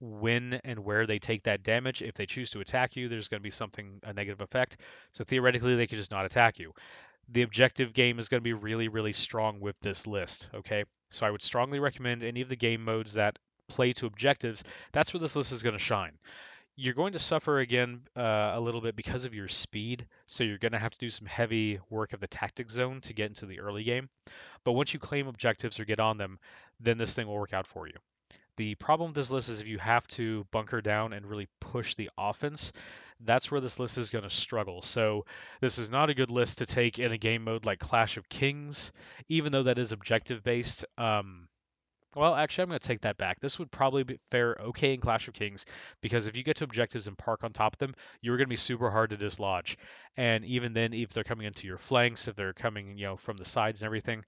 when 0.00 0.60
and 0.64 0.78
where 0.78 1.06
they 1.06 1.18
take 1.18 1.42
that 1.44 1.62
damage. 1.62 2.02
If 2.02 2.14
they 2.14 2.26
choose 2.26 2.50
to 2.50 2.60
attack 2.60 2.96
you, 2.96 3.08
there's 3.08 3.28
going 3.28 3.40
to 3.40 3.44
be 3.44 3.50
something, 3.50 3.98
a 4.02 4.12
negative 4.12 4.40
effect. 4.40 4.78
So 5.12 5.24
theoretically, 5.24 5.74
they 5.74 5.86
could 5.86 5.98
just 5.98 6.10
not 6.10 6.26
attack 6.26 6.58
you. 6.58 6.72
The 7.28 7.42
objective 7.42 7.92
game 7.92 8.18
is 8.18 8.28
going 8.28 8.40
to 8.40 8.44
be 8.44 8.52
really, 8.52 8.88
really 8.88 9.12
strong 9.12 9.60
with 9.60 9.76
this 9.80 10.06
list, 10.06 10.48
okay? 10.54 10.84
So 11.10 11.26
I 11.26 11.30
would 11.30 11.42
strongly 11.42 11.78
recommend 11.78 12.22
any 12.22 12.40
of 12.40 12.48
the 12.48 12.56
game 12.56 12.84
modes 12.84 13.14
that 13.14 13.38
play 13.68 13.92
to 13.94 14.06
objectives. 14.06 14.62
That's 14.92 15.12
where 15.12 15.20
this 15.20 15.36
list 15.36 15.52
is 15.52 15.62
going 15.62 15.74
to 15.74 15.82
shine. 15.82 16.18
You're 16.76 16.94
going 16.94 17.14
to 17.14 17.18
suffer 17.18 17.60
again 17.60 18.02
uh, 18.14 18.52
a 18.54 18.60
little 18.60 18.82
bit 18.82 18.96
because 18.96 19.24
of 19.24 19.34
your 19.34 19.48
speed, 19.48 20.06
so 20.26 20.44
you're 20.44 20.58
going 20.58 20.72
to 20.72 20.78
have 20.78 20.92
to 20.92 20.98
do 20.98 21.08
some 21.08 21.26
heavy 21.26 21.80
work 21.88 22.12
of 22.12 22.20
the 22.20 22.26
tactic 22.26 22.70
zone 22.70 23.00
to 23.00 23.14
get 23.14 23.28
into 23.28 23.46
the 23.46 23.60
early 23.60 23.82
game. 23.82 24.10
But 24.62 24.72
once 24.72 24.92
you 24.92 25.00
claim 25.00 25.26
objectives 25.26 25.80
or 25.80 25.86
get 25.86 26.00
on 26.00 26.18
them, 26.18 26.38
then 26.78 26.98
this 26.98 27.14
thing 27.14 27.26
will 27.26 27.34
work 27.34 27.54
out 27.54 27.66
for 27.66 27.86
you. 27.86 27.94
The 28.56 28.74
problem 28.76 29.10
with 29.10 29.16
this 29.16 29.30
list 29.30 29.48
is 29.48 29.60
if 29.60 29.66
you 29.66 29.78
have 29.78 30.06
to 30.08 30.46
bunker 30.50 30.80
down 30.80 31.12
and 31.12 31.26
really 31.26 31.48
push 31.60 31.94
the 31.94 32.10
offense, 32.18 32.72
that's 33.20 33.50
where 33.50 33.60
this 33.60 33.78
list 33.78 33.98
is 33.98 34.10
going 34.10 34.24
to 34.24 34.30
struggle. 34.30 34.82
So 34.82 35.24
this 35.60 35.78
is 35.78 35.90
not 35.90 36.10
a 36.10 36.14
good 36.14 36.30
list 36.30 36.58
to 36.58 36.66
take 36.66 36.98
in 36.98 37.12
a 37.12 37.18
game 37.18 37.44
mode 37.44 37.64
like 37.64 37.78
Clash 37.78 38.16
of 38.16 38.28
Kings, 38.28 38.92
even 39.28 39.52
though 39.52 39.64
that 39.64 39.78
is 39.78 39.92
objective 39.92 40.42
based. 40.42 40.84
Um, 40.98 41.48
well, 42.14 42.34
actually, 42.34 42.62
I'm 42.62 42.68
going 42.70 42.80
to 42.80 42.88
take 42.88 43.02
that 43.02 43.18
back. 43.18 43.40
This 43.40 43.58
would 43.58 43.70
probably 43.70 44.02
be 44.02 44.18
fare 44.30 44.56
okay 44.58 44.94
in 44.94 45.00
Clash 45.00 45.28
of 45.28 45.34
Kings 45.34 45.66
because 46.00 46.26
if 46.26 46.34
you 46.34 46.42
get 46.42 46.56
to 46.56 46.64
objectives 46.64 47.06
and 47.06 47.18
park 47.18 47.44
on 47.44 47.52
top 47.52 47.74
of 47.74 47.78
them, 47.78 47.94
you're 48.22 48.38
going 48.38 48.46
to 48.46 48.50
be 48.50 48.56
super 48.56 48.90
hard 48.90 49.10
to 49.10 49.18
dislodge. 49.18 49.76
And 50.16 50.42
even 50.44 50.72
then, 50.72 50.94
if 50.94 51.12
they're 51.12 51.24
coming 51.24 51.46
into 51.46 51.66
your 51.66 51.76
flanks, 51.76 52.26
if 52.26 52.34
they're 52.34 52.54
coming, 52.54 52.96
you 52.96 53.04
know, 53.04 53.16
from 53.16 53.36
the 53.36 53.44
sides 53.44 53.82
and 53.82 53.86
everything, 53.86 54.24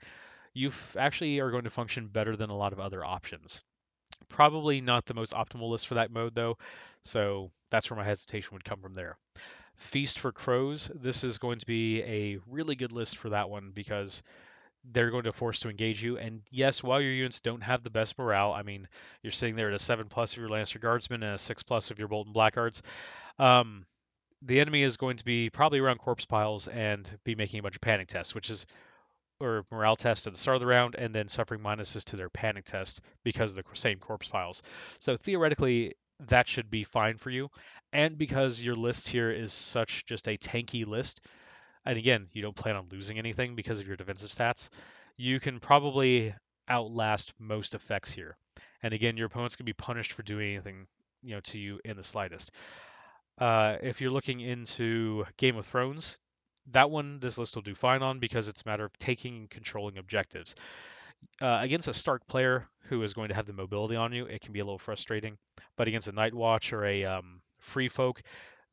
you 0.52 0.70
actually 0.98 1.38
are 1.40 1.50
going 1.50 1.64
to 1.64 1.70
function 1.70 2.08
better 2.08 2.36
than 2.36 2.50
a 2.50 2.56
lot 2.56 2.74
of 2.74 2.80
other 2.80 3.04
options. 3.04 3.62
Probably 4.28 4.80
not 4.80 5.06
the 5.06 5.14
most 5.14 5.32
optimal 5.32 5.70
list 5.70 5.86
for 5.86 5.94
that 5.94 6.10
mode 6.10 6.34
though, 6.34 6.58
so 7.02 7.50
that's 7.70 7.90
where 7.90 7.98
my 7.98 8.04
hesitation 8.04 8.50
would 8.52 8.64
come 8.64 8.80
from 8.80 8.94
there. 8.94 9.16
Feast 9.76 10.18
for 10.18 10.32
Crows, 10.32 10.90
this 10.94 11.22
is 11.22 11.38
going 11.38 11.60
to 11.60 11.66
be 11.66 12.02
a 12.02 12.38
really 12.48 12.74
good 12.74 12.92
list 12.92 13.16
for 13.16 13.30
that 13.30 13.48
one 13.48 13.70
because 13.74 14.22
they're 14.92 15.10
going 15.10 15.24
to 15.24 15.32
force 15.32 15.60
to 15.60 15.68
engage 15.68 16.02
you. 16.02 16.18
And 16.18 16.42
yes, 16.50 16.82
while 16.82 17.00
your 17.00 17.12
units 17.12 17.40
don't 17.40 17.62
have 17.62 17.82
the 17.82 17.90
best 17.90 18.18
morale, 18.18 18.52
I 18.52 18.62
mean, 18.62 18.88
you're 19.22 19.32
sitting 19.32 19.56
there 19.56 19.68
at 19.68 19.74
a 19.74 19.78
7 19.78 20.08
plus 20.08 20.32
of 20.32 20.38
your 20.38 20.48
Lannister 20.48 20.80
Guardsmen 20.80 21.22
and 21.22 21.34
a 21.34 21.38
6 21.38 21.62
plus 21.62 21.90
of 21.90 21.98
your 21.98 22.08
Bolton 22.08 22.32
Blackguards. 22.32 22.82
Um, 23.38 23.86
the 24.42 24.60
enemy 24.60 24.82
is 24.82 24.96
going 24.96 25.16
to 25.16 25.24
be 25.24 25.50
probably 25.50 25.78
around 25.78 25.98
corpse 25.98 26.24
piles 26.24 26.68
and 26.68 27.08
be 27.24 27.34
making 27.34 27.60
a 27.60 27.62
bunch 27.62 27.74
of 27.74 27.80
panic 27.80 28.08
tests, 28.08 28.34
which 28.34 28.50
is 28.50 28.66
or 29.40 29.64
morale 29.70 29.96
tests 29.96 30.26
at 30.26 30.32
the 30.32 30.38
start 30.38 30.56
of 30.56 30.60
the 30.60 30.66
round, 30.66 30.96
and 30.96 31.14
then 31.14 31.28
suffering 31.28 31.60
minuses 31.60 32.04
to 32.04 32.16
their 32.16 32.28
panic 32.28 32.64
test 32.64 33.00
because 33.22 33.52
of 33.52 33.56
the 33.56 33.64
same 33.74 33.98
corpse 33.98 34.26
piles. 34.26 34.62
So 34.98 35.16
theoretically, 35.16 35.94
that 36.26 36.48
should 36.48 36.70
be 36.70 36.84
fine 36.84 37.16
for 37.18 37.30
you. 37.30 37.48
And 37.92 38.18
because 38.18 38.60
your 38.60 38.74
list 38.74 39.08
here 39.08 39.30
is 39.30 39.52
such 39.52 40.04
just 40.06 40.28
a 40.28 40.36
tanky 40.36 40.86
list, 40.86 41.20
and 41.84 41.98
again, 41.98 42.28
you 42.32 42.42
don't 42.42 42.56
plan 42.56 42.76
on 42.76 42.88
losing 42.90 43.18
anything 43.18 43.54
because 43.54 43.80
of 43.80 43.86
your 43.86 43.96
defensive 43.96 44.30
stats, 44.30 44.68
you 45.16 45.40
can 45.40 45.60
probably 45.60 46.34
outlast 46.68 47.32
most 47.38 47.74
effects 47.74 48.12
here. 48.12 48.36
And 48.82 48.92
again, 48.92 49.16
your 49.16 49.26
opponent's 49.26 49.56
gonna 49.56 49.66
be 49.66 49.72
punished 49.72 50.12
for 50.12 50.22
doing 50.22 50.52
anything, 50.52 50.86
you 51.22 51.34
know, 51.34 51.40
to 51.40 51.58
you 51.58 51.80
in 51.84 51.96
the 51.96 52.04
slightest. 52.04 52.50
Uh, 53.38 53.76
if 53.82 54.00
you're 54.00 54.10
looking 54.10 54.40
into 54.40 55.24
Game 55.36 55.56
of 55.56 55.66
Thrones, 55.66 56.18
that 56.72 56.90
one 56.90 57.18
this 57.20 57.38
list 57.38 57.54
will 57.54 57.62
do 57.62 57.74
fine 57.74 58.02
on 58.02 58.18
because 58.18 58.48
it's 58.48 58.62
a 58.62 58.68
matter 58.68 58.84
of 58.84 58.98
taking 58.98 59.36
and 59.36 59.50
controlling 59.50 59.98
objectives. 59.98 60.54
Uh, 61.40 61.58
against 61.62 61.88
a 61.88 61.94
Stark 61.94 62.26
player 62.26 62.66
who 62.88 63.02
is 63.02 63.14
going 63.14 63.28
to 63.28 63.34
have 63.34 63.46
the 63.46 63.52
mobility 63.52 63.96
on 63.96 64.12
you, 64.12 64.26
it 64.26 64.40
can 64.40 64.52
be 64.52 64.60
a 64.60 64.64
little 64.64 64.78
frustrating. 64.78 65.38
But 65.76 65.88
against 65.88 66.08
a 66.08 66.12
Night's 66.12 66.34
Watch 66.34 66.72
or 66.72 66.84
a 66.84 67.04
um, 67.04 67.40
Free 67.58 67.88
Folk, 67.88 68.22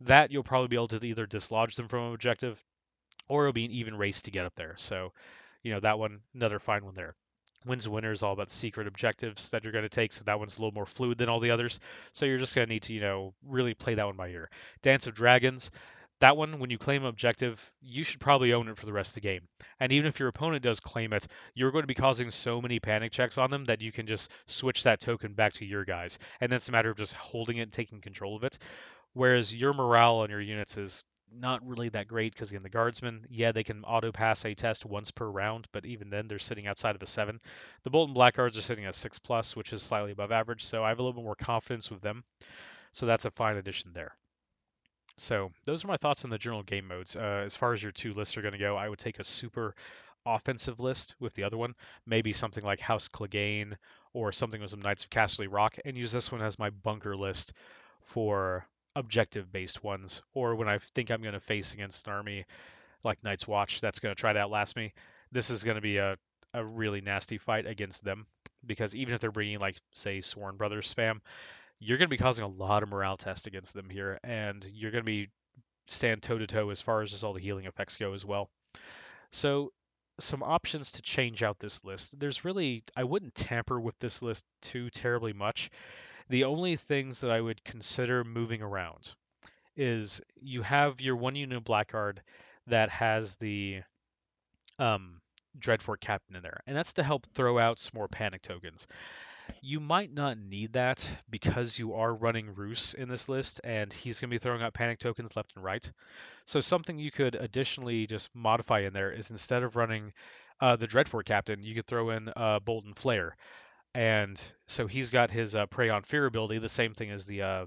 that 0.01 0.31
you'll 0.31 0.43
probably 0.43 0.67
be 0.67 0.75
able 0.75 0.87
to 0.89 1.05
either 1.05 1.25
dislodge 1.25 1.75
them 1.75 1.87
from 1.87 2.07
an 2.07 2.13
objective 2.13 2.63
or 3.27 3.43
it'll 3.43 3.53
be 3.53 3.65
an 3.65 3.71
even 3.71 3.95
race 3.95 4.21
to 4.23 4.31
get 4.31 4.45
up 4.45 4.55
there. 4.55 4.75
So, 4.77 5.13
you 5.63 5.73
know, 5.73 5.79
that 5.79 5.99
one, 5.99 6.19
another 6.33 6.59
fine 6.59 6.85
one 6.85 6.93
there. 6.93 7.15
Wins 7.65 7.89
winner 7.89 8.11
is 8.11 8.21
all 8.21 8.33
about 8.33 8.51
secret 8.51 8.87
objectives 8.87 9.49
that 9.49 9.63
you're 9.63 9.73
going 9.73 9.83
to 9.85 9.89
take, 9.89 10.13
so 10.13 10.23
that 10.25 10.37
one's 10.37 10.57
a 10.57 10.59
little 10.59 10.73
more 10.73 10.85
fluid 10.85 11.17
than 11.17 11.29
all 11.29 11.39
the 11.39 11.49
others. 11.49 11.79
So 12.13 12.27
you're 12.27 12.37
just 12.37 12.53
going 12.53 12.67
to 12.67 12.73
need 12.73 12.83
to, 12.83 12.93
you 12.93 13.01
know, 13.01 13.33
really 13.43 13.73
play 13.73 13.95
that 13.95 14.05
one 14.05 14.15
by 14.15 14.29
ear. 14.29 14.49
Dance 14.83 15.07
of 15.07 15.15
Dragons, 15.15 15.71
that 16.21 16.37
one, 16.37 16.59
when 16.59 16.69
you 16.69 16.77
claim 16.77 17.03
objective, 17.03 17.71
you 17.81 18.03
should 18.03 18.19
probably 18.19 18.53
own 18.53 18.69
it 18.69 18.77
for 18.77 18.85
the 18.85 18.93
rest 18.93 19.11
of 19.11 19.15
the 19.15 19.21
game. 19.21 19.41
And 19.79 19.91
even 19.91 20.07
if 20.07 20.19
your 20.19 20.29
opponent 20.29 20.63
does 20.63 20.79
claim 20.79 21.11
it, 21.13 21.27
you're 21.53 21.71
going 21.71 21.83
to 21.83 21.87
be 21.87 21.93
causing 21.93 22.31
so 22.31 22.61
many 22.61 22.79
panic 22.79 23.11
checks 23.11 23.37
on 23.37 23.51
them 23.51 23.65
that 23.65 23.81
you 23.81 23.91
can 23.91 24.07
just 24.07 24.31
switch 24.45 24.83
that 24.83 25.01
token 25.01 25.33
back 25.33 25.53
to 25.53 25.65
your 25.65 25.83
guys. 25.83 26.17
And 26.39 26.51
then 26.51 26.57
it's 26.57 26.69
a 26.69 26.71
matter 26.71 26.89
of 26.89 26.97
just 26.97 27.13
holding 27.13 27.57
it 27.57 27.63
and 27.63 27.71
taking 27.71 28.01
control 28.01 28.35
of 28.35 28.43
it. 28.43 28.57
Whereas 29.13 29.53
your 29.53 29.73
morale 29.73 30.17
on 30.17 30.29
your 30.29 30.41
units 30.41 30.77
is 30.77 31.03
not 31.31 31.65
really 31.67 31.89
that 31.89 32.07
great 32.07 32.33
because 32.33 32.51
again 32.51 32.63
the 32.63 32.69
guardsmen 32.69 33.25
yeah 33.29 33.51
they 33.51 33.63
can 33.63 33.83
auto 33.83 34.11
pass 34.11 34.45
a 34.45 34.53
test 34.53 34.85
once 34.85 35.11
per 35.11 35.27
round 35.27 35.67
but 35.73 35.85
even 35.85 36.09
then 36.09 36.27
they're 36.27 36.39
sitting 36.39 36.67
outside 36.67 36.95
of 36.95 37.01
a 37.01 37.07
seven 37.07 37.39
the 37.83 37.89
bolton 37.89 38.13
blackguards 38.13 38.57
are 38.57 38.61
sitting 38.61 38.85
at 38.85 38.95
six 38.95 39.19
plus 39.19 39.55
which 39.55 39.73
is 39.73 39.81
slightly 39.81 40.11
above 40.11 40.31
average 40.31 40.63
so 40.63 40.83
i 40.83 40.89
have 40.89 40.99
a 40.99 41.01
little 41.01 41.19
bit 41.19 41.25
more 41.25 41.35
confidence 41.35 41.89
with 41.89 42.01
them 42.01 42.23
so 42.93 43.05
that's 43.05 43.25
a 43.25 43.31
fine 43.31 43.57
addition 43.57 43.91
there 43.93 44.15
so 45.17 45.51
those 45.65 45.83
are 45.83 45.87
my 45.87 45.97
thoughts 45.97 46.23
on 46.23 46.29
the 46.29 46.37
general 46.37 46.63
game 46.63 46.87
modes. 46.87 47.15
Uh, 47.15 47.43
as 47.45 47.55
far 47.55 47.73
as 47.73 47.81
your 47.81 47.91
two 47.91 48.13
lists 48.13 48.37
are 48.37 48.41
going 48.41 48.53
to 48.53 48.57
go, 48.57 48.75
I 48.75 48.89
would 48.89 48.99
take 48.99 49.19
a 49.19 49.23
super 49.23 49.75
offensive 50.25 50.79
list 50.79 51.15
with 51.19 51.33
the 51.33 51.43
other 51.43 51.57
one, 51.57 51.75
maybe 52.05 52.33
something 52.33 52.63
like 52.63 52.79
House 52.79 53.07
Clegane 53.07 53.75
or 54.13 54.31
something 54.31 54.61
with 54.61 54.71
some 54.71 54.81
Knights 54.81 55.03
of 55.03 55.09
Casterly 55.09 55.47
Rock, 55.49 55.77
and 55.85 55.97
use 55.97 56.11
this 56.11 56.31
one 56.31 56.41
as 56.41 56.57
my 56.57 56.69
bunker 56.69 57.15
list 57.15 57.53
for 58.01 58.65
objective-based 58.95 59.83
ones, 59.83 60.21
or 60.33 60.55
when 60.55 60.69
I 60.69 60.79
think 60.79 61.11
I'm 61.11 61.21
going 61.21 61.33
to 61.33 61.39
face 61.39 61.73
against 61.73 62.07
an 62.07 62.13
army 62.13 62.45
like 63.03 63.23
Night's 63.23 63.47
Watch 63.47 63.81
that's 63.81 63.99
going 63.99 64.15
to 64.15 64.19
try 64.19 64.33
to 64.33 64.39
outlast 64.39 64.75
me. 64.75 64.93
This 65.31 65.49
is 65.49 65.63
going 65.63 65.75
to 65.75 65.81
be 65.81 65.97
a, 65.97 66.17
a 66.53 66.63
really 66.63 67.01
nasty 67.01 67.37
fight 67.37 67.67
against 67.67 68.03
them 68.03 68.25
because 68.65 68.95
even 68.95 69.13
if 69.13 69.21
they're 69.21 69.31
bringing 69.31 69.59
like 69.59 69.75
say 69.93 70.21
Sworn 70.21 70.57
Brothers 70.57 70.91
spam, 70.91 71.19
you're 71.85 71.99
going 71.99 72.07
to 72.09 72.13
be 72.13 72.17
causing 72.17 72.43
a 72.43 72.47
lot 72.47 72.81
of 72.81 72.89
morale 72.89 73.17
test 73.17 73.45
against 73.45 73.73
them 73.73 73.89
here, 73.89 74.19
and 74.23 74.65
you're 74.73 74.91
going 74.91 75.03
to 75.03 75.05
be 75.05 75.29
stand 75.87 76.23
toe 76.23 76.37
to 76.37 76.47
toe 76.47 76.71
as 76.71 76.81
far 76.81 77.03
as 77.03 77.11
just 77.11 77.23
all 77.23 77.33
the 77.33 77.39
healing 77.39 77.65
effects 77.65 77.97
go 77.97 78.13
as 78.13 78.25
well. 78.25 78.49
So, 79.31 79.71
some 80.19 80.41
options 80.41 80.93
to 80.93 81.01
change 81.01 81.43
out 81.43 81.59
this 81.59 81.83
list. 81.83 82.17
There's 82.19 82.45
really, 82.45 82.83
I 82.95 83.03
wouldn't 83.03 83.35
tamper 83.35 83.79
with 83.79 83.99
this 83.99 84.21
list 84.21 84.45
too 84.61 84.89
terribly 84.89 85.33
much. 85.33 85.69
The 86.29 86.45
only 86.45 86.77
things 86.77 87.19
that 87.21 87.31
I 87.31 87.41
would 87.41 87.63
consider 87.63 88.23
moving 88.23 88.61
around 88.61 89.13
is 89.75 90.21
you 90.41 90.61
have 90.61 91.01
your 91.01 91.17
one 91.17 91.35
unit 91.35 91.63
Blackguard 91.65 92.21
that 92.67 92.89
has 92.89 93.35
the 93.35 93.81
um, 94.79 95.21
Dreadfort 95.59 95.99
Captain 95.99 96.35
in 96.35 96.41
there, 96.41 96.61
and 96.65 96.75
that's 96.75 96.93
to 96.93 97.03
help 97.03 97.27
throw 97.33 97.59
out 97.59 97.77
some 97.77 97.91
more 97.93 98.07
panic 98.07 98.41
tokens. 98.41 98.87
You 99.67 99.79
might 99.79 100.13
not 100.13 100.37
need 100.37 100.73
that 100.73 101.09
because 101.27 101.79
you 101.79 101.95
are 101.95 102.13
running 102.13 102.53
Roose 102.53 102.93
in 102.93 103.09
this 103.09 103.27
list, 103.27 103.61
and 103.63 103.91
he's 103.91 104.19
going 104.19 104.29
to 104.29 104.33
be 104.35 104.37
throwing 104.37 104.61
out 104.61 104.75
panic 104.75 104.99
tokens 104.99 105.35
left 105.35 105.53
and 105.55 105.63
right. 105.63 105.91
So 106.45 106.61
something 106.61 106.99
you 106.99 107.09
could 107.09 107.33
additionally 107.33 108.05
just 108.05 108.29
modify 108.35 108.81
in 108.81 108.93
there 108.93 109.11
is 109.11 109.31
instead 109.31 109.63
of 109.63 109.75
running 109.75 110.13
uh, 110.61 110.75
the 110.75 110.85
Dreadfort 110.87 111.25
Captain, 111.25 111.63
you 111.63 111.73
could 111.73 111.87
throw 111.87 112.11
in 112.11 112.29
uh, 112.35 112.59
Bolton 112.59 112.93
Flayer, 112.93 113.31
and 113.95 114.39
so 114.67 114.85
he's 114.85 115.09
got 115.09 115.31
his 115.31 115.55
uh, 115.55 115.65
Prey 115.65 115.89
on 115.89 116.03
Fear 116.03 116.27
ability, 116.27 116.59
the 116.59 116.69
same 116.69 116.93
thing 116.93 117.09
as 117.09 117.25
the 117.25 117.41
uh, 117.41 117.65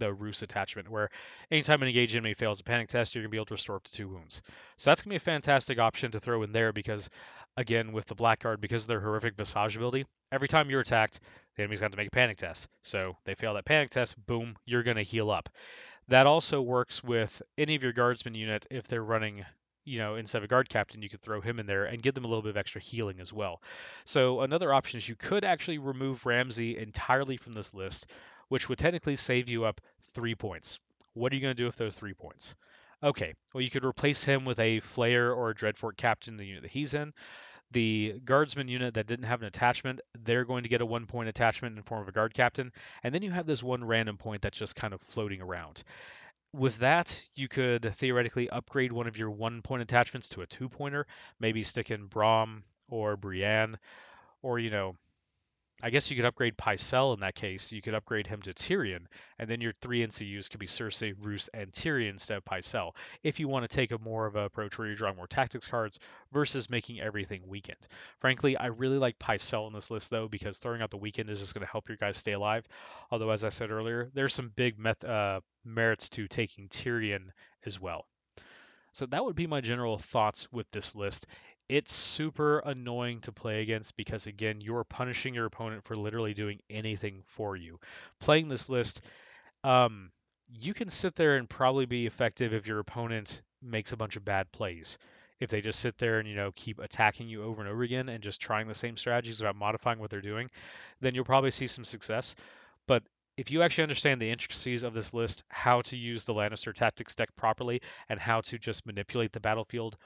the 0.00 0.12
Roose 0.12 0.42
attachment, 0.42 0.88
where 0.88 1.10
anytime 1.52 1.80
an 1.82 1.88
engaged 1.88 2.16
enemy 2.16 2.34
fails 2.34 2.58
a 2.58 2.64
panic 2.64 2.88
test, 2.88 3.14
you're 3.14 3.22
gonna 3.22 3.30
be 3.30 3.36
able 3.36 3.46
to 3.46 3.54
restore 3.54 3.76
up 3.76 3.84
to 3.84 3.92
two 3.92 4.08
wounds. 4.08 4.42
So 4.76 4.90
that's 4.90 5.02
gonna 5.02 5.12
be 5.12 5.16
a 5.16 5.20
fantastic 5.20 5.78
option 5.78 6.10
to 6.10 6.18
throw 6.18 6.42
in 6.42 6.50
there 6.50 6.72
because, 6.72 7.08
again, 7.56 7.92
with 7.92 8.06
the 8.06 8.16
Blackguard, 8.16 8.60
because 8.60 8.82
of 8.84 8.88
their 8.88 9.00
horrific 9.00 9.36
Visage 9.36 9.76
ability, 9.76 10.06
every 10.32 10.48
time 10.48 10.68
you're 10.68 10.80
attacked, 10.80 11.20
the 11.54 11.62
enemy's 11.62 11.80
going 11.80 11.92
to 11.92 11.96
make 11.96 12.08
a 12.08 12.10
panic 12.10 12.38
test. 12.38 12.66
So 12.82 13.16
they 13.24 13.34
fail 13.36 13.54
that 13.54 13.64
panic 13.64 13.90
test, 13.90 14.16
boom, 14.26 14.56
you're 14.64 14.82
gonna 14.82 15.04
heal 15.04 15.30
up. 15.30 15.48
That 16.08 16.26
also 16.26 16.60
works 16.60 17.04
with 17.04 17.40
any 17.56 17.76
of 17.76 17.82
your 17.84 17.92
guardsman 17.92 18.34
unit 18.34 18.66
if 18.70 18.88
they're 18.88 19.04
running 19.04 19.44
you 19.84 19.98
know, 19.98 20.16
instead 20.16 20.38
of 20.38 20.44
a 20.44 20.48
guard 20.48 20.68
captain, 20.68 21.02
you 21.02 21.08
could 21.08 21.20
throw 21.20 21.40
him 21.40 21.58
in 21.58 21.66
there 21.66 21.86
and 21.86 22.02
give 22.02 22.14
them 22.14 22.24
a 22.24 22.28
little 22.28 22.42
bit 22.42 22.50
of 22.50 22.56
extra 22.56 22.80
healing 22.80 23.20
as 23.20 23.32
well. 23.32 23.62
So 24.04 24.40
another 24.42 24.72
option 24.72 24.98
is 24.98 25.08
you 25.08 25.16
could 25.16 25.44
actually 25.44 25.78
remove 25.78 26.26
Ramsay 26.26 26.78
entirely 26.78 27.36
from 27.36 27.54
this 27.54 27.74
list, 27.74 28.06
which 28.50 28.68
would 28.68 28.78
technically 28.78 29.16
save 29.16 29.48
you 29.48 29.64
up 29.64 29.80
three 30.12 30.34
points. 30.34 30.78
What 31.14 31.32
are 31.32 31.36
you 31.36 31.40
going 31.40 31.56
to 31.56 31.62
do 31.62 31.66
with 31.66 31.76
those 31.76 31.96
three 31.96 32.14
points? 32.14 32.54
Okay, 33.02 33.32
well, 33.54 33.62
you 33.62 33.70
could 33.70 33.84
replace 33.84 34.22
him 34.22 34.44
with 34.44 34.58
a 34.58 34.80
Flayer 34.80 35.34
or 35.34 35.50
a 35.50 35.54
Dreadfort 35.54 35.96
captain 35.96 36.36
the 36.36 36.44
unit 36.44 36.62
that 36.62 36.72
he's 36.72 36.92
in. 36.92 37.14
The 37.70 38.20
guardsman 38.24 38.68
unit 38.68 38.94
that 38.94 39.06
didn't 39.06 39.26
have 39.26 39.40
an 39.40 39.46
attachment, 39.46 40.00
they're 40.24 40.44
going 40.44 40.64
to 40.64 40.68
get 40.68 40.80
a 40.80 40.86
one 40.86 41.06
point 41.06 41.28
attachment 41.28 41.76
in 41.76 41.82
form 41.84 42.02
of 42.02 42.08
a 42.08 42.12
guard 42.12 42.34
captain. 42.34 42.72
And 43.04 43.14
then 43.14 43.22
you 43.22 43.30
have 43.30 43.46
this 43.46 43.62
one 43.62 43.84
random 43.84 44.18
point 44.18 44.42
that's 44.42 44.58
just 44.58 44.74
kind 44.74 44.92
of 44.92 45.00
floating 45.02 45.40
around. 45.40 45.84
With 46.52 46.78
that, 46.78 47.22
you 47.34 47.46
could 47.46 47.94
theoretically 47.94 48.50
upgrade 48.50 48.90
one 48.90 49.06
of 49.06 49.16
your 49.16 49.30
one 49.30 49.62
point 49.62 49.82
attachments 49.82 50.28
to 50.30 50.42
a 50.42 50.46
two 50.46 50.68
pointer, 50.68 51.06
maybe 51.38 51.62
stick 51.62 51.92
in 51.92 52.08
Bronn 52.08 52.62
or 52.88 53.16
Brienne, 53.16 53.78
or, 54.42 54.58
you 54.58 54.70
know, 54.70 54.96
I 55.82 55.90
guess 55.90 56.10
you 56.10 56.16
could 56.16 56.24
upgrade 56.24 56.56
Pycelle 56.56 57.14
in 57.14 57.20
that 57.20 57.34
case. 57.34 57.72
You 57.72 57.80
could 57.80 57.94
upgrade 57.94 58.26
him 58.26 58.42
to 58.42 58.52
Tyrion, 58.52 59.06
and 59.38 59.48
then 59.48 59.60
your 59.60 59.72
three 59.80 60.06
NCUs 60.06 60.50
could 60.50 60.60
be 60.60 60.66
Cersei, 60.66 61.14
Roose, 61.18 61.48
and 61.54 61.72
Tyrion 61.72 62.10
instead 62.10 62.36
of 62.36 62.44
Pycelle. 62.44 62.94
If 63.22 63.40
you 63.40 63.48
want 63.48 63.68
to 63.68 63.74
take 63.74 63.92
a 63.92 63.98
more 63.98 64.26
of 64.26 64.36
an 64.36 64.44
approach 64.44 64.78
where 64.78 64.86
you're 64.86 64.96
drawing 64.96 65.16
more 65.16 65.26
tactics 65.26 65.68
cards 65.68 65.98
versus 66.32 66.68
making 66.68 67.00
everything 67.00 67.42
weakened. 67.46 67.88
Frankly, 68.20 68.56
I 68.56 68.66
really 68.66 68.98
like 68.98 69.18
Pycelle 69.18 69.66
in 69.66 69.72
this 69.72 69.90
list 69.90 70.10
though 70.10 70.28
because 70.28 70.58
throwing 70.58 70.82
out 70.82 70.90
the 70.90 70.96
weakened 70.96 71.30
is 71.30 71.40
just 71.40 71.54
going 71.54 71.66
to 71.66 71.72
help 71.72 71.88
your 71.88 71.96
guys 71.96 72.18
stay 72.18 72.32
alive. 72.32 72.66
Although, 73.10 73.30
as 73.30 73.44
I 73.44 73.48
said 73.48 73.70
earlier, 73.70 74.10
there's 74.14 74.34
some 74.34 74.52
big 74.54 74.78
met- 74.78 75.04
uh, 75.04 75.40
merits 75.64 76.08
to 76.10 76.28
taking 76.28 76.68
Tyrion 76.68 77.30
as 77.64 77.80
well. 77.80 78.06
So 78.92 79.06
that 79.06 79.24
would 79.24 79.36
be 79.36 79.46
my 79.46 79.60
general 79.60 79.98
thoughts 79.98 80.50
with 80.52 80.68
this 80.70 80.96
list. 80.96 81.26
It's 81.70 81.94
super 81.94 82.58
annoying 82.58 83.20
to 83.20 83.30
play 83.30 83.62
against 83.62 83.96
because, 83.96 84.26
again, 84.26 84.60
you're 84.60 84.82
punishing 84.82 85.34
your 85.34 85.46
opponent 85.46 85.84
for 85.84 85.96
literally 85.96 86.34
doing 86.34 86.58
anything 86.68 87.22
for 87.28 87.54
you. 87.56 87.78
Playing 88.18 88.48
this 88.48 88.68
list, 88.68 89.02
um, 89.62 90.10
you 90.48 90.74
can 90.74 90.88
sit 90.88 91.14
there 91.14 91.36
and 91.36 91.48
probably 91.48 91.86
be 91.86 92.08
effective 92.08 92.52
if 92.52 92.66
your 92.66 92.80
opponent 92.80 93.42
makes 93.62 93.92
a 93.92 93.96
bunch 93.96 94.16
of 94.16 94.24
bad 94.24 94.50
plays. 94.50 94.98
If 95.38 95.48
they 95.48 95.60
just 95.60 95.78
sit 95.78 95.96
there 95.96 96.18
and 96.18 96.28
you 96.28 96.34
know 96.34 96.50
keep 96.56 96.80
attacking 96.80 97.28
you 97.28 97.44
over 97.44 97.62
and 97.62 97.70
over 97.70 97.84
again 97.84 98.08
and 98.08 98.20
just 98.20 98.40
trying 98.40 98.66
the 98.66 98.74
same 98.74 98.96
strategies 98.96 99.38
without 99.38 99.54
modifying 99.54 100.00
what 100.00 100.10
they're 100.10 100.20
doing, 100.20 100.50
then 101.00 101.14
you'll 101.14 101.24
probably 101.24 101.52
see 101.52 101.68
some 101.68 101.84
success. 101.84 102.34
But 102.88 103.04
if 103.36 103.48
you 103.48 103.62
actually 103.62 103.84
understand 103.84 104.20
the 104.20 104.30
intricacies 104.32 104.82
of 104.82 104.92
this 104.92 105.14
list, 105.14 105.44
how 105.50 105.82
to 105.82 105.96
use 105.96 106.24
the 106.24 106.34
Lannister 106.34 106.74
tactics 106.74 107.14
deck 107.14 107.28
properly, 107.36 107.80
and 108.08 108.18
how 108.18 108.40
to 108.40 108.58
just 108.58 108.86
manipulate 108.86 109.30
the 109.30 109.38
battlefield 109.38 109.96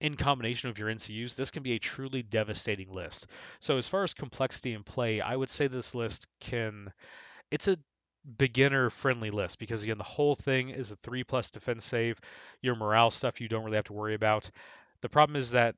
in 0.00 0.16
combination 0.16 0.70
with 0.70 0.78
your 0.78 0.88
NCUs, 0.88 1.34
this 1.34 1.50
can 1.50 1.62
be 1.62 1.72
a 1.72 1.78
truly 1.78 2.22
devastating 2.22 2.92
list. 2.92 3.26
So 3.60 3.76
as 3.76 3.88
far 3.88 4.04
as 4.04 4.14
complexity 4.14 4.74
and 4.74 4.84
play, 4.84 5.20
I 5.20 5.36
would 5.36 5.50
say 5.50 5.66
this 5.66 5.94
list 5.94 6.26
can 6.40 6.92
it's 7.50 7.68
a 7.68 7.78
beginner 8.38 8.88
friendly 8.88 9.30
list 9.30 9.58
because 9.58 9.82
again 9.82 9.98
the 9.98 10.04
whole 10.04 10.34
thing 10.34 10.70
is 10.70 10.90
a 10.90 10.96
3 10.96 11.24
plus 11.24 11.50
defense 11.50 11.84
save. 11.84 12.18
Your 12.62 12.74
morale 12.74 13.10
stuff 13.10 13.40
you 13.40 13.48
don't 13.48 13.64
really 13.64 13.76
have 13.76 13.84
to 13.86 13.92
worry 13.92 14.14
about. 14.14 14.50
The 15.02 15.08
problem 15.08 15.36
is 15.36 15.50
that 15.50 15.74